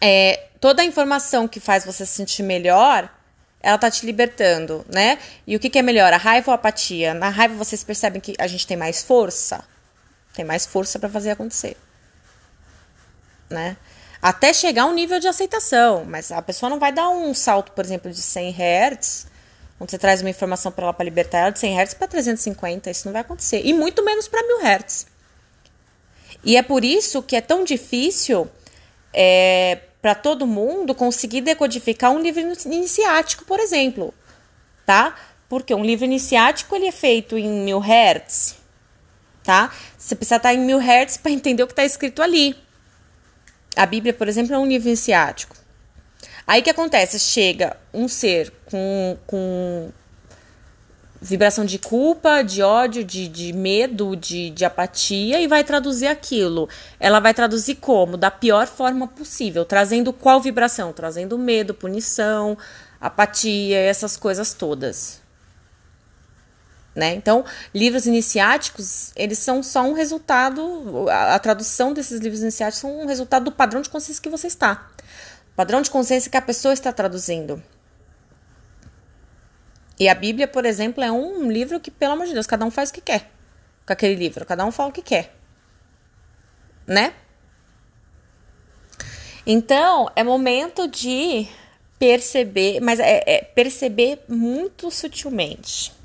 é, 0.00 0.48
toda 0.60 0.82
a 0.82 0.84
informação 0.84 1.46
que 1.46 1.60
faz 1.60 1.84
você 1.84 2.04
se 2.04 2.12
sentir 2.12 2.42
melhor, 2.42 3.08
ela 3.66 3.78
tá 3.78 3.90
te 3.90 4.06
libertando, 4.06 4.84
né? 4.92 5.18
E 5.46 5.56
o 5.56 5.60
que, 5.60 5.68
que 5.68 5.78
é 5.78 5.82
melhor, 5.82 6.12
a 6.12 6.16
raiva 6.16 6.50
ou 6.50 6.52
a 6.52 6.54
apatia? 6.54 7.14
Na 7.14 7.28
raiva 7.28 7.54
vocês 7.54 7.82
percebem 7.82 8.20
que 8.20 8.34
a 8.38 8.46
gente 8.46 8.66
tem 8.66 8.76
mais 8.76 9.02
força, 9.02 9.64
tem 10.32 10.44
mais 10.44 10.64
força 10.66 10.98
para 10.98 11.08
fazer 11.08 11.30
acontecer 11.30 11.76
né? 13.50 13.76
Até 14.20 14.52
chegar 14.52 14.82
a 14.82 14.86
um 14.86 14.94
nível 14.94 15.20
de 15.20 15.28
aceitação, 15.28 16.04
mas 16.04 16.32
a 16.32 16.42
pessoa 16.42 16.68
não 16.70 16.78
vai 16.78 16.92
dar 16.92 17.08
um 17.08 17.32
salto, 17.34 17.72
por 17.72 17.84
exemplo, 17.84 18.10
de 18.10 18.20
100 18.20 18.50
Hz, 18.50 19.26
quando 19.78 19.90
você 19.90 19.98
traz 19.98 20.20
uma 20.20 20.30
informação 20.30 20.72
para 20.72 20.84
ela 20.84 20.92
para 20.92 21.04
libertar 21.04 21.38
ela 21.38 21.50
de 21.50 21.58
100 21.58 21.80
Hz 21.80 21.94
para 21.94 22.08
350, 22.08 22.90
isso 22.90 23.06
não 23.06 23.12
vai 23.12 23.20
acontecer, 23.20 23.62
e 23.64 23.72
muito 23.72 24.04
menos 24.04 24.26
para 24.26 24.42
1000 24.42 24.60
Hz. 24.60 25.06
E 26.42 26.56
é 26.56 26.62
por 26.62 26.84
isso 26.84 27.22
que 27.22 27.36
é 27.36 27.40
tão 27.40 27.64
difícil 27.64 28.48
é, 29.12 29.80
para 30.06 30.14
todo 30.14 30.46
mundo 30.46 30.94
conseguir 30.94 31.40
decodificar 31.40 32.12
um 32.12 32.20
livro 32.20 32.40
iniciático, 32.64 33.44
por 33.44 33.58
exemplo, 33.58 34.14
tá? 34.86 35.16
Porque 35.48 35.74
um 35.74 35.84
livro 35.84 36.04
iniciático 36.04 36.76
ele 36.76 36.86
é 36.86 36.92
feito 36.92 37.36
em 37.36 37.64
1000 37.64 37.80
Hz, 37.80 38.54
tá? 39.42 39.74
Você 39.98 40.14
precisa 40.14 40.36
estar 40.36 40.54
em 40.54 40.60
1000 40.60 40.78
Hz 40.78 41.16
para 41.16 41.32
entender 41.32 41.64
o 41.64 41.66
que 41.66 41.72
está 41.72 41.84
escrito 41.84 42.22
ali. 42.22 42.54
A 43.74 43.84
Bíblia, 43.84 44.14
por 44.14 44.28
exemplo, 44.28 44.54
é 44.54 44.58
um 44.58 44.64
livro 44.64 44.86
iniciático. 44.86 45.56
Aí 46.46 46.60
o 46.60 46.62
que 46.62 46.70
acontece? 46.70 47.18
Chega 47.18 47.76
um 47.92 48.06
ser 48.06 48.52
com, 48.66 49.18
com 49.26 49.90
vibração 51.20 51.64
de 51.64 51.78
culpa, 51.78 52.42
de 52.42 52.62
ódio, 52.62 53.04
de, 53.04 53.28
de 53.28 53.52
medo, 53.52 54.14
de, 54.16 54.50
de 54.50 54.64
apatia 54.64 55.40
e 55.40 55.46
vai 55.46 55.64
traduzir 55.64 56.06
aquilo. 56.06 56.68
Ela 57.00 57.20
vai 57.20 57.32
traduzir 57.32 57.76
como? 57.76 58.16
Da 58.16 58.30
pior 58.30 58.66
forma 58.66 59.08
possível. 59.08 59.64
Trazendo 59.64 60.12
qual 60.12 60.40
vibração? 60.40 60.92
Trazendo 60.92 61.38
medo, 61.38 61.74
punição, 61.74 62.56
apatia, 63.00 63.78
essas 63.78 64.16
coisas 64.16 64.52
todas 64.52 65.24
né? 66.96 67.14
Então, 67.14 67.44
livros 67.74 68.06
iniciáticos, 68.06 69.12
eles 69.14 69.38
são 69.38 69.62
só 69.62 69.82
um 69.82 69.92
resultado, 69.92 71.06
a, 71.10 71.34
a, 71.34 71.38
tradução 71.38 71.92
desses 71.92 72.18
livros 72.20 72.40
iniciáticos 72.40 72.80
são 72.80 73.02
um 73.02 73.06
resultado 73.06 73.44
do 73.44 73.52
padrão 73.52 73.82
de 73.82 73.90
consciência 73.90 74.22
que 74.22 74.30
você 74.30 74.46
está. 74.46 74.88
Padrão 75.54 75.82
de 75.82 75.90
consciência 75.90 76.30
que 76.30 76.36
a 76.38 76.42
pessoa 76.42 76.72
está 76.72 76.90
traduzindo. 76.90 77.62
E 79.98 80.08
a 80.08 80.14
Bíblia, 80.14 80.46
por 80.46 80.64
exemplo, 80.64 81.02
é 81.02 81.10
um 81.10 81.50
livro 81.50 81.80
que, 81.80 81.90
pelo 81.90 82.12
amor 82.12 82.26
de 82.26 82.34
Deus, 82.34 82.46
cada 82.46 82.64
um 82.64 82.70
faz 82.70 82.90
o 82.90 82.92
que 82.92 83.00
quer 83.00 83.30
com 83.86 83.92
aquele 83.92 84.16
livro, 84.16 84.44
cada 84.44 84.64
um 84.64 84.72
fala 84.72 84.90
o 84.90 84.92
que 84.92 85.02
quer. 85.02 85.34
Né? 86.86 87.14
Então, 89.46 90.10
é 90.16 90.24
momento 90.24 90.88
de 90.88 91.46
perceber, 91.98 92.80
mas 92.80 93.00
é, 93.00 93.22
é 93.26 93.40
perceber 93.42 94.24
muito 94.28 94.90
sutilmente 94.90 95.96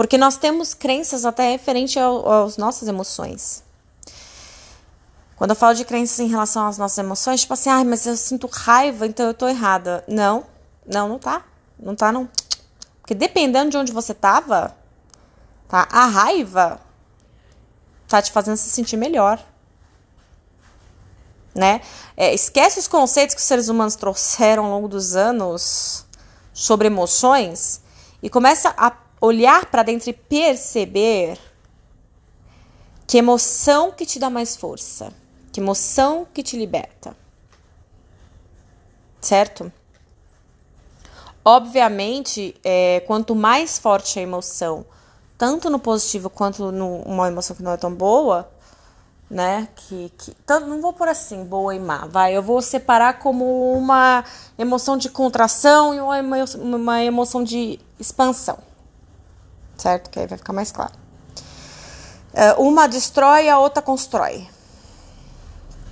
porque 0.00 0.16
nós 0.16 0.38
temos 0.38 0.72
crenças 0.72 1.26
até 1.26 1.50
referente 1.50 1.98
ao, 1.98 2.46
às 2.46 2.56
nossas 2.56 2.88
emoções. 2.88 3.62
Quando 5.36 5.50
eu 5.50 5.54
falo 5.56 5.74
de 5.74 5.84
crenças 5.84 6.18
em 6.20 6.26
relação 6.26 6.66
às 6.66 6.78
nossas 6.78 6.96
emoções, 6.96 7.42
tipo 7.42 7.52
assim, 7.52 7.68
ah, 7.68 7.84
mas 7.84 8.06
eu 8.06 8.16
sinto 8.16 8.46
raiva, 8.46 9.06
então 9.06 9.26
eu 9.26 9.34
tô 9.34 9.46
errada. 9.46 10.02
Não, 10.08 10.46
não, 10.86 11.06
não 11.06 11.18
tá. 11.18 11.44
Não 11.78 11.94
tá, 11.94 12.10
não. 12.10 12.26
Porque 13.10 13.18
dependendo 13.18 13.70
de 13.70 13.76
onde 13.76 13.90
você 13.90 14.14
tava, 14.14 14.72
tá? 15.66 15.88
A 15.90 16.06
raiva 16.06 16.80
tá 18.06 18.22
te 18.22 18.30
fazendo 18.30 18.56
se 18.56 18.70
sentir 18.70 18.96
melhor. 18.96 19.44
Né? 21.52 21.80
É, 22.16 22.32
esquece 22.32 22.78
os 22.78 22.86
conceitos 22.86 23.34
que 23.34 23.40
os 23.40 23.46
seres 23.48 23.68
humanos 23.68 23.96
trouxeram 23.96 24.66
ao 24.66 24.70
longo 24.70 24.86
dos 24.86 25.16
anos 25.16 26.06
sobre 26.54 26.86
emoções 26.86 27.80
e 28.22 28.30
começa 28.30 28.72
a 28.76 28.92
olhar 29.20 29.66
para 29.66 29.82
dentro 29.82 30.08
e 30.08 30.12
perceber 30.12 31.36
que 33.08 33.18
emoção 33.18 33.90
que 33.90 34.06
te 34.06 34.20
dá 34.20 34.30
mais 34.30 34.54
força, 34.54 35.12
que 35.52 35.58
emoção 35.58 36.28
que 36.32 36.44
te 36.44 36.56
liberta. 36.56 37.16
Certo? 39.20 39.72
Obviamente, 41.44 42.54
é, 42.62 43.00
quanto 43.06 43.34
mais 43.34 43.78
forte 43.78 44.18
a 44.18 44.22
emoção, 44.22 44.84
tanto 45.38 45.70
no 45.70 45.78
positivo 45.78 46.28
quanto 46.28 46.70
numa 46.70 47.28
emoção 47.28 47.56
que 47.56 47.62
não 47.62 47.72
é 47.72 47.76
tão 47.76 47.94
boa, 47.94 48.48
né? 49.30 49.68
Que, 49.74 50.12
que 50.18 50.34
tanto, 50.46 50.66
não 50.66 50.80
vou 50.80 50.92
por 50.92 51.08
assim, 51.08 51.44
boa 51.44 51.74
e 51.74 51.78
má, 51.78 52.06
vai. 52.06 52.36
Eu 52.36 52.42
vou 52.42 52.60
separar 52.60 53.18
como 53.18 53.72
uma 53.72 54.24
emoção 54.58 54.96
de 54.96 55.08
contração 55.08 55.94
e 55.94 56.00
uma, 56.00 56.44
uma 56.58 57.02
emoção 57.02 57.42
de 57.42 57.80
expansão 57.98 58.58
certo? 59.80 60.10
Que 60.10 60.20
aí 60.20 60.26
vai 60.26 60.38
ficar 60.38 60.52
mais 60.52 60.70
claro. 60.70 60.92
Uh, 62.32 62.62
uma 62.62 62.86
destrói, 62.86 63.48
a 63.48 63.58
outra 63.58 63.82
constrói, 63.82 64.46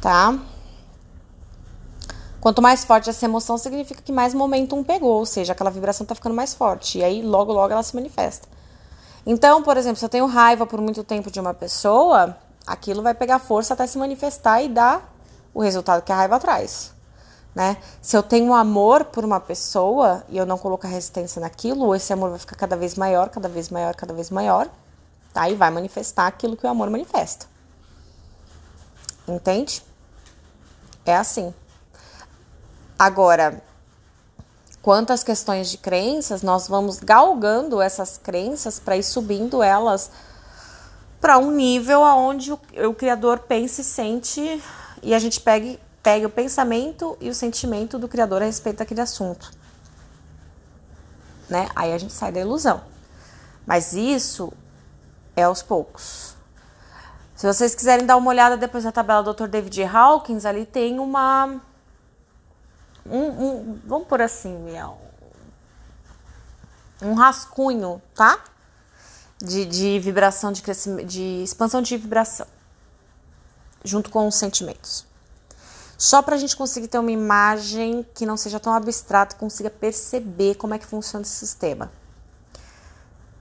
tá? 0.01 0.39
Quanto 2.49 2.63
mais 2.63 2.83
forte 2.83 3.11
essa 3.11 3.27
emoção, 3.27 3.59
significa 3.59 4.01
que 4.01 4.11
mais 4.11 4.33
momentum 4.33 4.83
pegou, 4.83 5.19
ou 5.19 5.27
seja, 5.27 5.53
aquela 5.53 5.69
vibração 5.69 6.07
tá 6.07 6.15
ficando 6.15 6.35
mais 6.35 6.55
forte. 6.55 6.97
E 6.97 7.05
aí, 7.05 7.21
logo, 7.21 7.53
logo 7.53 7.75
ela 7.75 7.83
se 7.83 7.95
manifesta. 7.95 8.49
Então, 9.27 9.63
por 9.63 9.77
exemplo, 9.77 9.99
se 9.99 10.05
eu 10.07 10.09
tenho 10.09 10.25
raiva 10.25 10.65
por 10.65 10.81
muito 10.81 11.05
tempo 11.05 11.31
de 11.31 11.39
uma 11.39 11.53
pessoa, 11.53 12.35
aquilo 12.67 13.03
vai 13.03 13.13
pegar 13.13 13.39
força 13.39 13.75
até 13.75 13.87
se 13.87 13.99
manifestar 13.99 14.63
e 14.63 14.69
dar 14.71 15.15
o 15.53 15.61
resultado 15.61 16.01
que 16.01 16.11
a 16.11 16.17
raiva 16.17 16.41
traz 16.41 16.95
né? 17.55 17.77
Se 18.01 18.17
eu 18.17 18.23
tenho 18.23 18.55
amor 18.55 19.05
por 19.05 19.27
uma 19.27 19.41
pessoa 19.41 20.25
e 20.31 20.39
eu 20.39 20.47
não 20.47 20.57
colocar 20.57 20.89
resistência 20.89 21.41
naquilo, 21.43 21.95
esse 21.95 22.15
amor 22.15 22.31
vai 22.31 22.39
ficar 22.39 22.57
cada 22.57 22.79
vez 22.79 22.95
maior, 22.95 23.29
cada 23.29 23.51
vez 23.51 23.69
maior, 23.69 23.95
cada 23.95 24.15
vez 24.15 24.31
maior, 24.31 24.71
tá? 25.35 25.51
E 25.51 25.55
vai 25.55 25.71
manifestar 25.71 26.27
aquilo 26.27 26.57
que 26.57 26.67
o 26.67 26.71
amor 26.71 26.89
manifesta. 26.89 27.45
Entende? 29.29 29.83
É 31.05 31.15
assim. 31.15 31.53
Agora, 32.99 33.63
quantas 34.83 35.23
questões 35.23 35.71
de 35.71 35.79
crenças, 35.79 36.43
nós 36.43 36.67
vamos 36.67 36.99
galgando 36.99 37.81
essas 37.81 38.19
crenças 38.19 38.81
para 38.81 38.97
ir 38.97 39.03
subindo 39.03 39.63
elas 39.63 40.11
para 41.21 41.39
um 41.39 41.51
nível 41.51 42.05
aonde 42.05 42.53
o, 42.53 42.61
o 42.89 42.95
criador 42.95 43.41
pensa 43.41 43.81
e 43.81 43.85
sente 43.85 44.63
e 45.03 45.15
a 45.15 45.19
gente 45.19 45.41
pegue 45.41 45.79
pegue 46.03 46.25
o 46.25 46.31
pensamento 46.31 47.19
e 47.21 47.29
o 47.29 47.35
sentimento 47.35 47.99
do 47.99 48.09
criador 48.09 48.41
a 48.41 48.47
respeito 48.47 48.79
daquele 48.79 49.01
assunto. 49.01 49.51
Né? 51.49 51.69
Aí 51.75 51.93
a 51.93 51.99
gente 51.99 52.13
sai 52.13 52.33
da 52.33 52.41
ilusão. 52.41 52.81
Mas 53.67 53.93
isso 53.93 54.53
é 55.37 55.43
aos 55.43 55.63
poucos. 55.63 56.35
Se 57.35 57.47
vocês 57.47 57.75
quiserem 57.75 58.07
dar 58.07 58.17
uma 58.17 58.31
olhada 58.31 58.57
depois 58.57 58.85
na 58.85 58.93
tabela 58.93 59.23
do 59.23 59.35
Dr. 59.35 59.49
David 59.49 59.85
Hawkins, 59.85 60.47
ali 60.47 60.65
tem 60.65 60.99
uma. 60.99 61.61
Um, 63.11 63.27
um, 63.27 63.81
vamos 63.85 64.07
por 64.07 64.21
assim, 64.21 64.57
um 67.03 67.15
rascunho, 67.15 68.03
tá? 68.15 68.39
De, 69.39 69.65
de 69.65 69.99
vibração, 70.01 70.53
de 70.53 70.63
crescimento, 70.63 71.07
de 71.07 71.43
expansão 71.43 71.81
de 71.81 71.97
vibração, 71.97 72.47
junto 73.85 74.11
com 74.11 74.27
os 74.27 74.35
sentimentos 74.35 75.09
só 75.99 76.23
para 76.23 76.37
a 76.37 76.39
gente 76.39 76.57
conseguir 76.57 76.87
ter 76.87 76.99
uma 77.01 77.11
imagem 77.11 78.07
que 78.15 78.25
não 78.25 78.37
seja 78.37 78.61
tão 78.61 78.73
abstrata, 78.73 79.35
consiga 79.35 79.69
perceber 79.69 80.55
como 80.55 80.73
é 80.73 80.79
que 80.79 80.87
funciona 80.87 81.25
esse 81.25 81.35
sistema. 81.35 81.91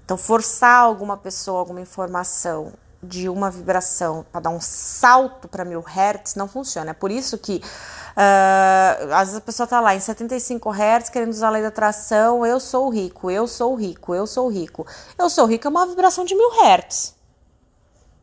Então, 0.04 0.18
forçar 0.18 0.82
alguma 0.82 1.16
pessoa, 1.16 1.60
alguma 1.60 1.80
informação 1.80 2.74
de 3.02 3.30
uma 3.30 3.52
vibração 3.52 4.26
para 4.32 4.42
dar 4.42 4.50
um 4.50 4.60
salto 4.60 5.48
para 5.48 5.64
mil 5.64 5.82
hertz 5.82 6.36
não 6.36 6.48
funciona. 6.48 6.92
É 6.92 6.94
por 6.94 7.12
isso 7.12 7.38
que 7.38 7.58
uh, 7.58 9.14
às 9.14 9.28
vezes 9.28 9.36
a 9.36 9.42
pessoa 9.42 9.68
tá 9.68 9.80
lá 9.80 9.96
em 9.96 10.00
75 10.00 10.70
hertz 10.72 11.10
querendo 11.10 11.30
usar 11.30 11.48
a 11.48 11.52
lei 11.52 11.62
da 11.62 11.68
atração. 11.68 12.46
Eu 12.46 12.60
sou 12.60 12.90
rico, 12.90 13.30
eu 13.30 13.48
sou 13.48 13.76
rico, 13.76 14.16
eu 14.16 14.26
sou 14.26 14.50
rico. 14.50 14.86
Eu 15.18 15.30
sou 15.30 15.46
rico 15.46 15.68
é 15.68 15.70
uma 15.70 15.86
vibração 15.86 16.26
de 16.26 16.36
mil 16.36 16.62
hertz, 16.62 17.16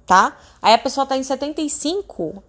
tá? 0.07 0.37
Aí 0.61 0.75
a 0.75 0.79
pessoa 0.79 1.07
tá 1.07 1.17
em 1.17 1.23
75, 1.23 2.43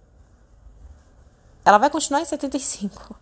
ela 1.64 1.78
vai 1.78 1.90
continuar 1.90 2.20
em 2.20 2.24
75. 2.24 3.16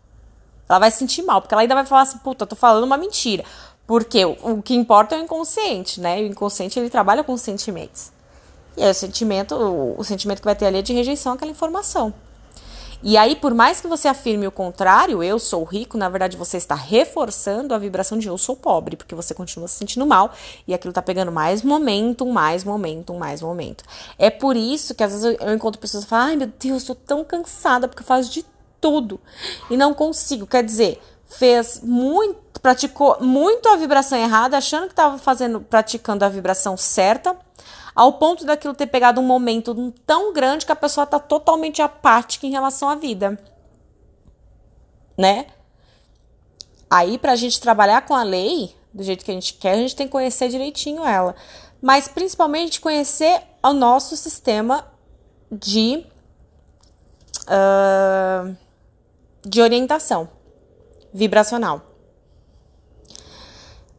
Ela 0.69 0.79
vai 0.79 0.91
se 0.91 0.99
sentir 0.99 1.23
mal, 1.23 1.43
porque 1.43 1.55
ela 1.55 1.63
ainda 1.63 1.75
vai 1.75 1.85
falar 1.85 2.03
assim, 2.03 2.19
puta, 2.19 2.47
tô 2.47 2.57
falando 2.57 2.85
uma 2.85 2.97
mentira. 2.97 3.45
Porque 3.87 4.25
o, 4.25 4.33
o 4.53 4.63
que 4.63 4.75
importa 4.75 5.15
é 5.15 5.19
o 5.19 5.23
inconsciente, 5.23 6.01
né? 6.01 6.23
O 6.23 6.27
inconsciente 6.27 6.79
ele 6.79 6.89
trabalha 6.89 7.23
com 7.23 7.37
sentimentos. 7.37 8.14
E 8.77 8.83
aí 8.83 8.91
o 8.91 8.95
sentimento, 8.95 9.55
o, 9.55 9.99
o 9.99 10.05
sentimento 10.05 10.39
que 10.39 10.45
vai 10.45 10.55
ter 10.55 10.67
ali 10.67 10.79
é 10.79 10.83
de 10.83 10.93
rejeição 10.93 11.33
àquela 11.33 11.51
informação. 11.51 12.13
E 13.07 13.19
aí, 13.19 13.37
por 13.37 13.53
mais 13.53 13.83
que 13.83 13.87
você 13.87 14.09
afirme 14.09 14.47
o 14.47 14.51
contrário, 14.51 15.23
eu 15.23 15.39
sou 15.39 15.63
rico, 15.63 15.99
na 15.99 16.09
verdade 16.09 16.39
você 16.39 16.57
está 16.57 16.75
reforçando 16.75 17.75
a 17.75 17.79
vibração 17.79 18.17
de 18.17 18.29
eu 18.29 18.39
sou 18.39 18.57
pobre, 18.57 18.97
porque 18.97 19.15
você 19.15 19.35
continua 19.35 19.69
se 19.69 19.75
sentindo 19.75 20.07
mal 20.07 20.33
e 20.67 20.73
aquilo 20.73 20.91
está 20.91 21.03
pegando 21.03 21.31
mais 21.31 21.63
momento, 21.63 22.25
mais 22.25 22.65
momento, 22.65 23.13
mais 23.13 23.43
momento. 23.43 23.85
É 24.19 24.31
por 24.31 24.57
isso 24.57 24.95
que 24.95 25.05
às 25.05 25.13
vezes 25.13 25.25
eu, 25.27 25.49
eu 25.49 25.55
encontro 25.55 25.79
pessoas 25.79 26.05
que 26.05 26.11
falam: 26.11 26.29
ai 26.29 26.37
meu 26.37 26.51
Deus, 26.59 26.81
estou 26.81 26.97
tão 26.97 27.23
cansada 27.23 27.87
porque 27.87 28.03
eu 28.03 28.07
faço 28.07 28.31
de 28.31 28.43
tudo 28.81 29.21
e 29.71 29.77
não 29.77 29.93
consigo. 29.93 30.47
Quer 30.47 30.65
dizer, 30.65 30.99
fez 31.27 31.83
muito, 31.83 32.59
praticou 32.63 33.19
muito 33.21 33.69
a 33.69 33.77
vibração 33.77 34.17
errada, 34.17 34.57
achando 34.57 34.87
que 34.87 34.93
estava 34.93 35.19
fazendo, 35.19 35.61
praticando 35.61 36.25
a 36.25 36.29
vibração 36.31 36.75
certa 36.75 37.37
ao 37.95 38.15
ponto 38.15 38.45
daquilo 38.45 38.75
ter 38.75 38.87
pegado 38.87 39.21
um 39.21 39.27
momento 39.27 39.93
tão 40.05 40.33
grande 40.33 40.67
que 40.67 40.73
a 40.73 40.77
pessoa 40.77 41.05
está 41.05 41.19
totalmente 41.19 41.81
apática 41.81 42.47
em 42.47 42.51
relação 42.51 42.89
à 42.89 42.95
vida. 42.95 43.39
Né? 45.17 45.47
Aí, 46.91 47.19
para 47.19 47.33
a 47.33 47.37
gente 47.37 47.61
trabalhar 47.61 48.03
com 48.03 48.15
a 48.15 48.23
lei 48.23 48.75
do 48.93 49.03
jeito 49.03 49.25
que 49.25 49.31
a 49.31 49.35
gente 49.35 49.55
quer, 49.55 49.73
a 49.73 49.77
gente 49.77 49.95
tem 49.95 50.07
que 50.07 50.13
conhecer 50.13 50.49
direitinho 50.49 51.05
ela. 51.05 51.35
Mas 51.81 52.09
principalmente 52.09 52.81
conhecer 52.81 53.43
o 53.63 53.73
nosso 53.73 54.17
sistema 54.17 54.87
de, 55.51 56.05
uh, 57.43 58.57
de 59.45 59.61
orientação 59.61 60.29
vibracional. 61.13 61.94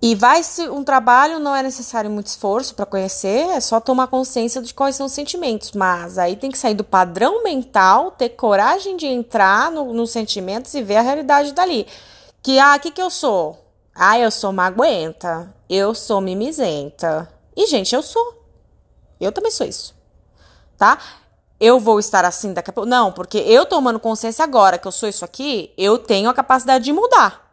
E 0.06 0.14
vai 0.14 0.44
se 0.44 0.70
um 0.70 0.84
trabalho 0.84 1.40
não 1.40 1.56
é 1.56 1.64
necessário 1.64 2.12
muito 2.12 2.28
esforço 2.28 2.76
para 2.76 2.86
conhecer, 2.86 3.50
é 3.50 3.60
só 3.60 3.80
tomar 3.80 4.06
consciência 4.06 4.62
de 4.62 4.72
quais 4.72 4.96
são 4.96 5.08
os 5.08 5.12
sentimentos. 5.12 5.72
Mas 5.72 6.20
aí 6.20 6.36
tem 6.36 6.52
que 6.52 6.60
sair 6.60 6.76
do 6.76 6.84
padrão 6.84 7.44
mental, 7.44 8.12
ter 8.12 8.30
coragem 8.30 8.96
de 8.98 9.08
entrar 9.08 9.72
no, 9.72 9.92
nos 9.94 10.12
sentimentos 10.12 10.76
e 10.76 10.84
ver 10.84 10.98
a 10.98 11.02
realidade 11.02 11.54
dali. 11.54 11.88
Que 12.44 12.60
ah, 12.60 12.76
o 12.76 12.80
que, 12.80 12.92
que 12.92 13.02
eu 13.02 13.10
sou? 13.10 13.58
Ah, 13.96 14.20
eu 14.20 14.30
sou 14.30 14.54
magoenta, 14.54 15.52
eu 15.68 15.96
sou 15.96 16.22
mimizenta. 16.22 17.28
E, 17.58 17.66
gente, 17.66 17.96
eu 17.96 18.04
sou. 18.04 18.44
Eu 19.20 19.32
também 19.32 19.50
sou 19.50 19.66
isso. 19.66 19.96
Tá? 20.78 21.00
Eu 21.60 21.80
vou 21.80 21.98
estar 21.98 22.24
assim 22.26 22.54
daqui 22.54 22.70
a 22.70 22.74
pouco. 22.74 22.88
Não, 22.88 23.12
porque 23.12 23.40
eu 23.40 23.66
tomando 23.66 24.00
consciência 24.00 24.44
agora 24.44 24.78
que 24.78 24.88
eu 24.88 24.92
sou 24.92 25.10
isso 25.10 25.26
aqui, 25.26 25.74
eu 25.76 25.98
tenho 25.98 26.30
a 26.30 26.34
capacidade 26.36 26.86
de 26.86 26.94
mudar. 26.94 27.45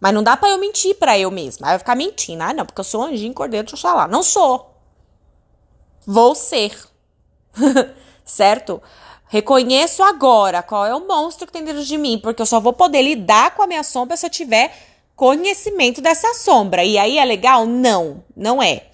Mas 0.00 0.12
não 0.12 0.22
dá 0.22 0.36
para 0.36 0.50
eu 0.50 0.58
mentir 0.58 0.94
para 0.96 1.18
eu 1.18 1.30
mesma. 1.30 1.68
Aí 1.68 1.74
eu 1.74 1.78
ficar 1.78 1.94
mentindo. 1.94 2.42
Ah, 2.42 2.52
não, 2.52 2.66
porque 2.66 2.80
eu 2.80 2.84
sou 2.84 3.02
anjinho, 3.02 3.32
cordeiro, 3.32 3.66
deixa 3.66 3.76
eu 3.76 3.80
falar. 3.80 4.08
Não 4.08 4.22
sou. 4.22 4.74
Vou 6.06 6.34
ser. 6.34 6.76
certo? 8.24 8.82
Reconheço 9.28 10.02
agora 10.02 10.62
qual 10.62 10.86
é 10.86 10.94
o 10.94 11.06
monstro 11.06 11.46
que 11.46 11.52
tem 11.52 11.64
dentro 11.64 11.84
de 11.84 11.98
mim, 11.98 12.18
porque 12.22 12.40
eu 12.40 12.46
só 12.46 12.60
vou 12.60 12.72
poder 12.72 13.02
lidar 13.02 13.54
com 13.54 13.62
a 13.62 13.66
minha 13.66 13.82
sombra 13.82 14.16
se 14.16 14.24
eu 14.26 14.30
tiver 14.30 14.72
conhecimento 15.16 16.00
dessa 16.00 16.34
sombra. 16.34 16.84
E 16.84 16.98
aí 16.98 17.18
é 17.18 17.24
legal? 17.24 17.66
Não, 17.66 18.22
não 18.36 18.62
é. 18.62 18.84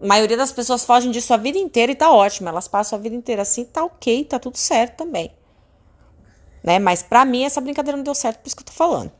A 0.00 0.06
maioria 0.06 0.36
das 0.36 0.52
pessoas 0.52 0.84
fogem 0.84 1.10
disso 1.10 1.32
a 1.32 1.36
vida 1.36 1.58
inteira 1.58 1.92
e 1.92 1.94
tá 1.94 2.10
ótimo. 2.10 2.48
Elas 2.48 2.66
passam 2.66 2.98
a 2.98 3.02
vida 3.02 3.14
inteira 3.14 3.42
assim, 3.42 3.64
tá 3.64 3.84
ok, 3.84 4.24
tá 4.24 4.38
tudo 4.38 4.56
certo 4.56 4.96
também. 4.96 5.30
Né? 6.64 6.78
Mas 6.78 7.02
pra 7.02 7.24
mim 7.24 7.44
essa 7.44 7.60
brincadeira 7.60 7.96
não 7.96 8.04
deu 8.04 8.14
certo, 8.14 8.40
por 8.40 8.46
isso 8.48 8.56
que 8.56 8.62
eu 8.62 8.66
tô 8.66 8.72
falando 8.72 9.12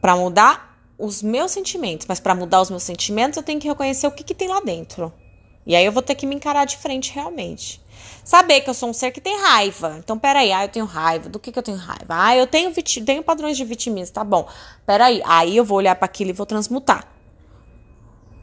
para 0.00 0.16
mudar 0.16 0.76
os 0.98 1.22
meus 1.22 1.50
sentimentos, 1.50 2.06
mas 2.06 2.20
para 2.20 2.34
mudar 2.34 2.60
os 2.60 2.70
meus 2.70 2.82
sentimentos 2.82 3.36
eu 3.36 3.42
tenho 3.42 3.60
que 3.60 3.68
reconhecer 3.68 4.06
o 4.06 4.10
que, 4.10 4.24
que 4.24 4.34
tem 4.34 4.48
lá 4.48 4.60
dentro. 4.60 5.12
E 5.66 5.74
aí 5.74 5.84
eu 5.84 5.92
vou 5.92 6.02
ter 6.02 6.14
que 6.14 6.26
me 6.26 6.34
encarar 6.34 6.64
de 6.64 6.76
frente 6.76 7.12
realmente. 7.12 7.84
Saber 8.24 8.60
que 8.60 8.70
eu 8.70 8.74
sou 8.74 8.88
um 8.88 8.92
ser 8.92 9.10
que 9.10 9.20
tem 9.20 9.36
raiva. 9.40 9.96
Então, 9.98 10.16
peraí, 10.16 10.52
ah, 10.52 10.64
eu 10.64 10.68
tenho 10.68 10.84
raiva. 10.84 11.28
Do 11.28 11.40
que, 11.40 11.50
que 11.50 11.58
eu 11.58 11.62
tenho 11.62 11.76
raiva? 11.76 12.06
Ah, 12.08 12.36
eu 12.36 12.46
tenho, 12.46 12.72
tenho 13.04 13.22
padrões 13.22 13.56
de 13.56 13.64
vitimismo, 13.64 14.14
tá 14.14 14.22
bom. 14.22 14.48
Peraí, 14.86 15.20
aí 15.24 15.56
eu 15.56 15.64
vou 15.64 15.78
olhar 15.78 15.96
para 15.96 16.06
aquilo 16.06 16.30
e 16.30 16.32
vou 16.32 16.46
transmutar. 16.46 17.08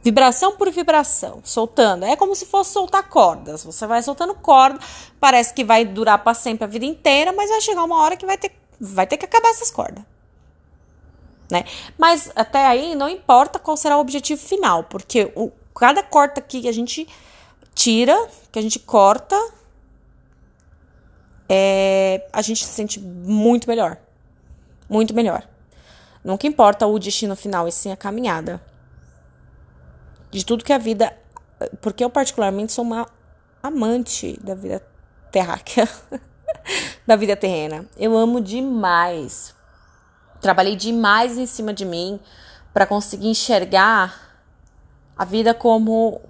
Vibração 0.02 0.56
por 0.56 0.70
vibração, 0.70 1.40
soltando. 1.42 2.04
É 2.04 2.14
como 2.14 2.34
se 2.34 2.44
fosse 2.44 2.72
soltar 2.72 3.08
cordas. 3.08 3.64
Você 3.64 3.86
vai 3.86 4.02
soltando 4.02 4.34
corda, 4.34 4.78
parece 5.18 5.54
que 5.54 5.64
vai 5.64 5.82
durar 5.86 6.22
para 6.22 6.34
sempre 6.34 6.64
a 6.64 6.66
vida 6.66 6.84
inteira, 6.84 7.32
mas 7.32 7.48
vai 7.48 7.60
chegar 7.62 7.84
uma 7.84 8.02
hora 8.02 8.18
que 8.18 8.26
vai 8.26 8.36
ter, 8.36 8.52
vai 8.78 9.06
ter 9.06 9.16
que 9.16 9.24
acabar 9.24 9.48
essas 9.48 9.70
cordas 9.70 10.04
né? 11.54 11.64
Mas 11.96 12.32
até 12.34 12.66
aí 12.66 12.96
não 12.96 13.08
importa 13.08 13.60
qual 13.60 13.76
será 13.76 13.96
o 13.96 14.00
objetivo 14.00 14.40
final, 14.40 14.82
porque 14.84 15.32
o, 15.36 15.52
cada 15.72 16.02
corta 16.02 16.40
que 16.40 16.68
a 16.68 16.72
gente 16.72 17.06
tira, 17.72 18.28
que 18.50 18.58
a 18.58 18.62
gente 18.62 18.80
corta, 18.80 19.36
é, 21.48 22.26
a 22.32 22.42
gente 22.42 22.64
se 22.64 22.72
sente 22.72 22.98
muito 22.98 23.68
melhor. 23.68 23.98
Muito 24.88 25.14
melhor. 25.14 25.46
Nunca 26.24 26.46
importa 26.46 26.86
o 26.86 26.98
destino 26.98 27.36
final, 27.36 27.68
e 27.68 27.72
sim 27.72 27.92
a 27.92 27.96
caminhada. 27.96 28.60
De 30.30 30.44
tudo 30.44 30.64
que 30.64 30.72
a 30.72 30.78
vida. 30.78 31.16
Porque 31.80 32.04
eu, 32.04 32.10
particularmente, 32.10 32.72
sou 32.72 32.84
uma 32.84 33.06
amante 33.62 34.38
da 34.42 34.54
vida 34.54 34.84
terráquea, 35.30 35.88
da 37.06 37.14
vida 37.14 37.36
terrena. 37.36 37.86
Eu 37.96 38.16
amo 38.16 38.40
demais 38.40 39.54
trabalhei 40.44 40.76
demais 40.76 41.38
em 41.38 41.46
cima 41.46 41.72
de 41.72 41.86
mim 41.86 42.20
para 42.70 42.86
conseguir 42.86 43.28
enxergar 43.28 44.36
a 45.16 45.24
vida 45.24 45.54
como 45.54 46.20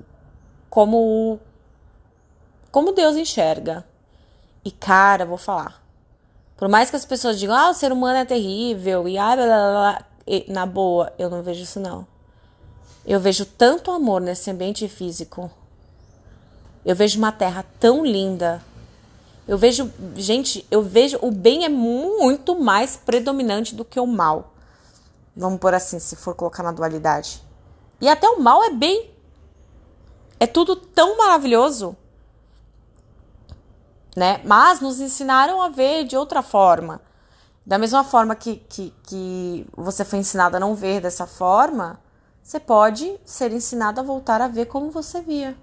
como 0.70 1.40
como 2.70 2.92
Deus 2.92 3.16
enxerga. 3.16 3.85
E 4.64 4.70
cara, 4.70 5.27
vou 5.27 5.37
falar. 5.37 5.83
Por 6.57 6.68
mais 6.68 6.90
que 6.90 6.96
as 6.96 7.05
pessoas 7.05 7.40
digam, 7.40 7.57
ah, 7.57 7.70
o 7.70 7.74
ser 7.74 7.90
humano 7.90 8.18
é 8.18 8.24
terrível 8.24 9.09
e 9.09 9.18
ah, 9.18 9.35
blá, 9.35 9.46
blá, 9.46 9.70
blá, 9.70 10.05
e, 10.24 10.46
na 10.48 10.64
boa, 10.64 11.12
eu 11.18 11.29
não 11.29 11.42
vejo 11.42 11.64
isso 11.64 11.81
não. 11.81 12.07
Eu 13.05 13.18
vejo 13.18 13.44
tanto 13.44 13.90
amor 13.90 14.20
nesse 14.20 14.48
ambiente 14.48 14.87
físico. 14.87 15.50
Eu 16.87 16.94
vejo 16.94 17.18
uma 17.18 17.33
terra 17.33 17.64
tão 17.81 18.07
linda 18.07 18.62
eu 19.46 19.59
vejo, 19.59 19.92
gente, 20.16 20.66
eu 20.70 20.83
vejo 20.83 21.18
o 21.20 21.30
bem 21.30 21.64
é 21.64 21.68
muito 21.68 22.59
mais 22.59 22.96
predominante 22.96 23.74
do 23.74 23.85
que 23.85 24.00
o 24.00 24.07
mal. 24.07 24.54
Vamos 25.37 25.59
por 25.59 25.74
assim, 25.74 25.98
se 25.98 26.16
for 26.16 26.35
colocar 26.35 26.62
na 26.62 26.72
dualidade. 26.72 27.42
E 28.00 28.09
até 28.09 28.28
o 28.28 28.40
mal 28.40 28.62
é 28.64 28.70
bem. 28.70 29.11
É 30.40 30.46
tudo 30.46 30.74
tão 30.76 31.18
maravilhoso. 31.18 31.96
Né? 34.16 34.40
Mas 34.44 34.80
nos 34.80 35.00
ensinaram 35.00 35.61
a 35.61 35.68
ver 35.68 36.04
de 36.04 36.16
outra 36.16 36.42
forma. 36.42 37.00
Da 37.66 37.78
mesma 37.78 38.04
forma 38.04 38.35
que, 38.35 38.57
que, 38.68 38.94
que 39.04 39.66
você 39.76 40.04
foi 40.04 40.20
ensinado 40.20 40.57
a 40.57 40.61
não 40.61 40.74
ver 40.74 41.00
dessa 41.00 41.26
forma, 41.26 41.98
você 42.42 42.61
pode 42.61 43.18
ser 43.24 43.52
ensinado 43.52 44.00
a 44.00 44.04
voltar 44.04 44.40
a 44.40 44.48
ver 44.48 44.66
como 44.66 44.90
você 44.90 45.20
via. 45.20 45.57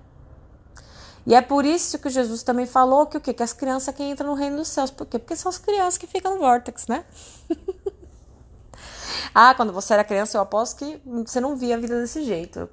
E 1.25 1.35
é 1.35 1.41
por 1.41 1.65
isso 1.65 1.99
que 1.99 2.09
Jesus 2.09 2.43
também 2.43 2.65
falou 2.65 3.05
que 3.05 3.17
o 3.17 3.21
quê? 3.21 3.33
Que 3.33 3.43
as 3.43 3.53
crianças 3.53 3.93
que 3.93 4.03
entram 4.03 4.29
no 4.29 4.33
reino 4.33 4.57
dos 4.57 4.67
céus. 4.67 4.89
Por 4.89 5.05
quê? 5.05 5.19
Porque 5.19 5.35
são 5.35 5.49
as 5.49 5.57
crianças 5.57 5.97
que 5.97 6.07
ficam 6.07 6.35
no 6.35 6.39
vórtex, 6.39 6.87
né? 6.87 7.05
ah, 9.33 9.53
quando 9.53 9.71
você 9.71 9.93
era 9.93 10.03
criança, 10.03 10.37
eu 10.37 10.41
aposto 10.41 10.77
que 10.77 11.01
você 11.05 11.39
não 11.39 11.55
via 11.55 11.75
a 11.75 11.79
vida 11.79 11.99
desse 11.99 12.23
jeito 12.23 12.67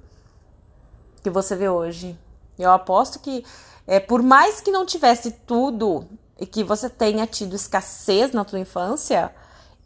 que 1.22 1.30
você 1.30 1.54
vê 1.54 1.68
hoje. 1.68 2.18
Eu 2.58 2.72
aposto 2.72 3.18
que, 3.18 3.44
é, 3.86 4.00
por 4.00 4.22
mais 4.22 4.60
que 4.60 4.70
não 4.70 4.86
tivesse 4.86 5.30
tudo 5.30 6.06
e 6.38 6.46
que 6.46 6.64
você 6.64 6.88
tenha 6.88 7.26
tido 7.26 7.54
escassez 7.54 8.32
na 8.32 8.44
tua 8.44 8.58
infância, 8.58 9.32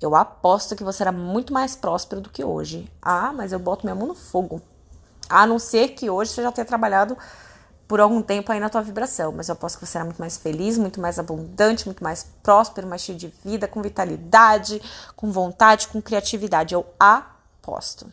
eu 0.01 0.15
aposto 0.15 0.77
que 0.77 0.85
você 0.85 1.03
era 1.03 1.13
muito 1.13 1.53
mais 1.53 1.75
próspero 1.75 2.21
do 2.21 2.31
que 2.31 2.45
hoje. 2.45 2.91
Ah, 3.01 3.33
mas 3.33 3.53
eu 3.53 3.59
boto 3.59 3.85
minha 3.85 3.95
mão 3.95 4.07
no 4.07 4.15
fogo. 4.15 4.61
A 5.29 5.47
não 5.47 5.59
ser 5.59 5.91
que 5.91 6.11
hoje 6.11 6.31
você 6.31 6.43
já 6.43 6.53
tenha 6.53 6.65
trabalhado 6.65 7.17
por 7.93 8.01
algum 8.01 8.23
tempo 8.23 8.51
aí 8.51 8.59
na 8.59 8.71
tua 8.71 8.81
vibração, 8.81 9.33
mas 9.33 9.51
eu 9.51 9.53
aposto 9.53 9.79
que 9.79 9.85
você 9.85 9.93
será 9.93 10.05
muito 10.07 10.17
mais 10.17 10.39
feliz, 10.39 10.79
muito 10.79 10.99
mais 10.99 11.19
abundante, 11.19 11.85
muito 11.85 12.03
mais 12.03 12.27
próspero, 12.43 12.87
mais 12.87 13.03
cheio 13.03 13.19
de 13.19 13.31
vida, 13.45 13.69
com 13.69 13.83
vitalidade, 13.83 14.81
com 15.15 15.31
vontade, 15.31 15.89
com 15.89 16.01
criatividade. 16.01 16.73
Eu 16.73 16.87
aposto. 16.99 18.11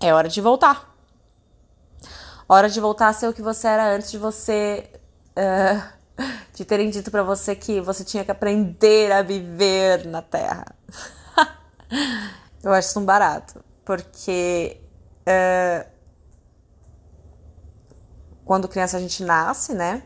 É 0.00 0.14
hora 0.14 0.30
de 0.30 0.40
voltar. 0.40 0.96
Hora 2.48 2.70
de 2.70 2.80
voltar 2.80 3.08
a 3.08 3.12
ser 3.12 3.28
o 3.28 3.34
que 3.34 3.42
você 3.42 3.68
era 3.68 3.94
antes 3.94 4.10
de 4.10 4.16
você. 4.16 4.90
Uh, 5.36 6.22
de 6.56 6.64
terem 6.64 6.88
dito 6.88 7.10
para 7.10 7.22
você 7.22 7.54
que 7.54 7.82
você 7.82 8.02
tinha 8.02 8.24
que 8.24 8.30
aprender 8.30 9.12
a 9.12 9.20
viver 9.20 10.06
na 10.06 10.22
Terra. 10.22 10.64
Eu 12.64 12.72
acho 12.72 12.88
isso 12.88 12.98
um 12.98 13.04
barato. 13.04 13.62
Porque. 13.84 14.80
Uh, 15.28 15.97
quando 18.48 18.66
criança 18.66 18.96
a 18.96 19.00
gente 19.00 19.22
nasce, 19.22 19.74
né? 19.74 20.02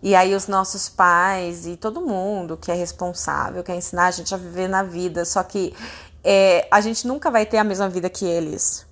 E 0.00 0.14
aí 0.14 0.36
os 0.36 0.46
nossos 0.46 0.88
pais 0.88 1.66
e 1.66 1.76
todo 1.76 2.00
mundo 2.00 2.56
que 2.56 2.70
é 2.70 2.74
responsável 2.74 3.64
quer 3.64 3.74
ensinar 3.74 4.06
a 4.06 4.10
gente 4.12 4.32
a 4.32 4.38
viver 4.38 4.68
na 4.68 4.84
vida, 4.84 5.24
só 5.24 5.42
que 5.42 5.74
é, 6.22 6.68
a 6.70 6.80
gente 6.80 7.08
nunca 7.08 7.28
vai 7.28 7.44
ter 7.44 7.58
a 7.58 7.64
mesma 7.64 7.88
vida 7.88 8.08
que 8.08 8.24
eles. 8.24 8.86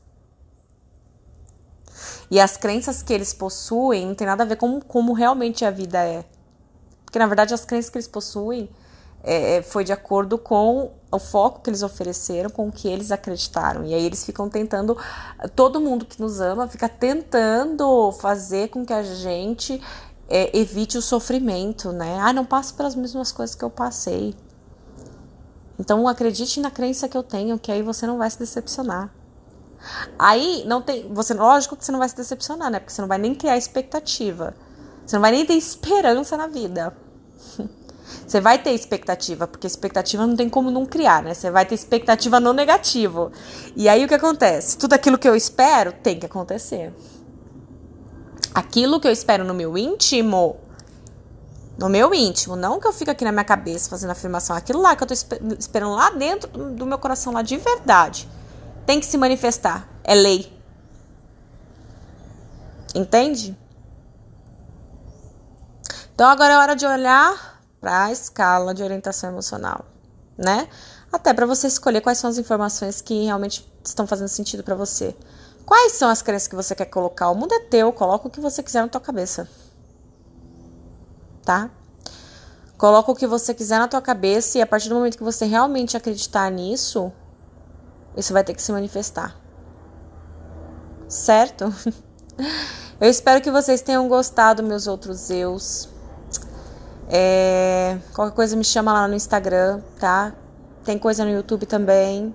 E 2.29 2.41
as 2.41 2.57
crenças 2.57 3.01
que 3.01 3.13
eles 3.13 3.33
possuem 3.33 4.05
não 4.05 4.17
tem 4.17 4.27
nada 4.27 4.43
a 4.43 4.47
ver 4.47 4.57
com 4.57 4.81
como 4.81 5.13
realmente 5.13 5.65
a 5.65 5.71
vida 5.71 6.05
é. 6.05 6.25
Porque 7.05 7.21
na 7.21 7.29
verdade 7.29 7.55
as 7.55 7.65
crenças 7.65 7.89
que 7.89 7.97
eles 7.97 8.09
possuem 8.09 8.69
é, 9.27 9.57
é, 9.57 9.63
foi 9.63 9.83
de 9.83 9.93
acordo 9.93 10.39
com 10.39 10.93
o 11.11 11.19
foco 11.19 11.61
que 11.61 11.69
eles 11.69 11.83
ofereceram, 11.83 12.49
com 12.49 12.69
o 12.69 12.73
que 12.73 12.87
eles 12.87 13.11
acreditaram. 13.11 13.85
E 13.85 13.93
aí 13.93 14.07
eles 14.07 14.25
ficam 14.25 14.49
tentando, 14.49 14.97
todo 15.57 15.81
mundo 15.81 16.05
que 16.07 16.21
nos 16.21 16.41
ama 16.41 16.69
fica 16.69 16.89
tentando 16.89 18.13
fazer 18.13 18.69
com 18.69 18.87
que 18.87 18.93
a 18.93 19.03
gente 19.03 19.83
é, 20.29 20.57
evite 20.57 20.97
o 20.97 21.03
sofrimento, 21.03 21.91
né? 21.91 22.21
Ah, 22.21 22.33
não 22.33 22.45
passe 22.45 22.73
pelas 22.73 22.95
mesmas 22.95 23.33
coisas 23.33 23.57
que 23.57 23.65
eu 23.65 23.71
passei. 23.71 24.33
Então 25.77 26.07
acredite 26.07 26.61
na 26.61 26.71
crença 26.71 27.09
que 27.09 27.17
eu 27.17 27.23
tenho, 27.25 27.59
que 27.59 27.73
aí 27.73 27.83
você 27.83 28.07
não 28.07 28.19
vai 28.19 28.31
se 28.31 28.39
decepcionar. 28.39 29.13
Aí 30.17 30.65
não 30.67 30.81
tem, 30.81 31.13
você 31.13 31.35
lógico 31.35 31.77
que 31.77 31.85
você 31.85 31.91
não 31.91 31.99
vai 31.99 32.09
se 32.09 32.17
decepcionar, 32.17 32.71
né? 32.71 32.79
Porque 32.79 32.93
você 32.93 33.01
não 33.01 33.09
vai 33.09 33.19
nem 33.19 33.35
criar 33.35 33.57
expectativa. 33.57 34.55
Você 35.05 35.17
não 35.17 35.21
vai 35.21 35.33
nem 35.33 35.45
ter 35.45 35.55
esperança 35.55 36.37
na 36.37 36.47
vida. 36.47 36.97
Você 38.27 38.41
vai 38.41 38.59
ter 38.59 38.71
expectativa, 38.71 39.47
porque 39.47 39.67
expectativa 39.67 40.27
não 40.27 40.37
tem 40.37 40.49
como 40.49 40.71
não 40.71 40.87
criar, 40.87 41.23
né? 41.23 41.35
Você 41.35 41.51
vai 41.51 41.67
ter 41.67 41.75
expectativa 41.75 42.39
no 42.41 42.53
negativo. 42.53 43.33
E 43.75 43.89
aí 43.89 44.05
o 44.05 44.09
que 44.09 44.15
acontece? 44.15 44.77
Tudo 44.79 44.93
aquilo 44.93 45.19
que 45.19 45.29
eu 45.29 45.35
espero 45.35 45.93
tem 45.93 46.19
que 46.19 46.27
acontecer. 46.27 46.93
Aquilo 48.55 49.01
que 49.01 49.07
eu 49.07 49.13
espero 49.13 49.45
no 49.45 49.53
meu 49.53 49.77
íntimo, 49.77 50.57
no 51.79 51.89
meu 51.89 52.15
íntimo, 52.15 52.57
não 52.57 52.81
que 52.81 52.87
eu 52.87 52.93
fico 52.93 53.11
aqui 53.11 53.25
na 53.25 53.33
minha 53.33 53.45
cabeça 53.45 53.91
fazendo 53.91 54.11
afirmação, 54.11 54.57
aquilo 54.57 54.81
lá 54.81 54.97
que 54.97 55.03
eu 55.03 55.07
tô 55.07 55.15
esperando 55.59 55.95
lá 55.95 56.11
dentro 56.11 56.49
do 56.49 56.87
meu 56.87 56.99
coração, 56.99 57.33
lá 57.33 57.43
de 57.43 57.57
verdade, 57.59 58.29
tem 58.87 58.99
que 58.99 59.07
se 59.07 59.19
manifestar. 59.19 59.89
É 60.03 60.15
lei. 60.15 60.51
Entende? 62.95 63.57
Então 66.15 66.27
agora 66.29 66.55
é 66.55 66.57
hora 66.57 66.75
de 66.75 66.87
olhar 66.87 67.56
para 67.81 68.05
a 68.05 68.13
escala 68.13 68.75
de 68.75 68.83
orientação 68.83 69.31
emocional, 69.31 69.85
né? 70.37 70.69
Até 71.13 71.33
para 71.33 71.47
você 71.47 71.67
escolher 71.67 72.01
quais 72.01 72.19
são 72.19 72.29
as 72.29 72.39
informações 72.39 73.01
que 73.01 73.25
realmente 73.25 73.71
estão 73.85 74.07
fazendo 74.07 74.29
sentido 74.29 74.63
para 74.63 74.75
você. 74.75 75.17
Quais 75.65 75.93
são 75.93 76.09
as 76.09 76.23
crenças 76.23 76.49
que 76.49 76.55
você 76.55 76.75
quer 76.75 76.87
colocar? 76.87 77.31
O 77.31 77.35
mundo 77.35 77.53
é 77.53 77.61
teu, 77.61 77.93
coloca 77.93 78.29
o 78.29 78.31
que 78.31 78.41
você 78.41 78.63
quiser 78.63 78.83
na 78.83 78.89
tua 78.89 79.01
cabeça. 79.01 79.49
Tá? 81.45 81.71
Coloca 82.79 83.11
o 83.11 83.15
que 83.15 83.27
você 83.27 83.55
quiser 83.55 83.79
na 83.79 83.89
tua 83.89 84.03
cabeça 84.03 84.59
e 84.59 84.61
a 84.63 84.67
partir 84.67 84.89
do 84.89 84.95
momento 84.95 85.17
que 85.17 85.25
você 85.25 85.45
realmente 85.47 85.97
acreditar 85.97 86.51
nisso, 86.51 87.11
isso 88.17 88.33
vai 88.33 88.45
ter 88.45 88.55
que 88.55 88.63
se 88.63 88.71
manifestar. 88.71 89.37
Certo? 91.09 91.73
Eu 93.01 93.11
espero 93.11 93.41
que 93.41 93.51
vocês 93.51 93.81
tenham 93.81 94.09
gostado, 94.09 94.63
meus 94.63 94.87
outros 94.87 95.31
eus. 95.31 95.89
É, 97.09 97.99
qualquer 98.15 98.35
coisa 98.35 98.57
me 98.57 98.65
chama 98.65 98.93
lá 98.93 99.07
no 99.07 99.15
Instagram, 99.15 99.81
tá? 99.99 100.33
Tem 100.85 100.99
coisa 100.99 101.25
no 101.25 101.31
YouTube 101.31 101.67
também. 101.67 102.35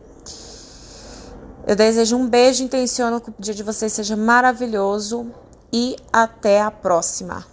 Eu 1.68 1.76
desejo 1.76 2.18
um 2.18 2.28
beijo, 2.28 2.64
intenciono 2.64 3.22
que 3.22 3.30
o 3.30 3.34
dia 3.38 3.54
de 3.54 3.64
vocês 3.64 3.94
seja 3.94 4.16
maravilhoso 4.16 5.32
e 5.72 5.96
até 6.12 6.62
a 6.62 6.72
próxima. 6.72 7.46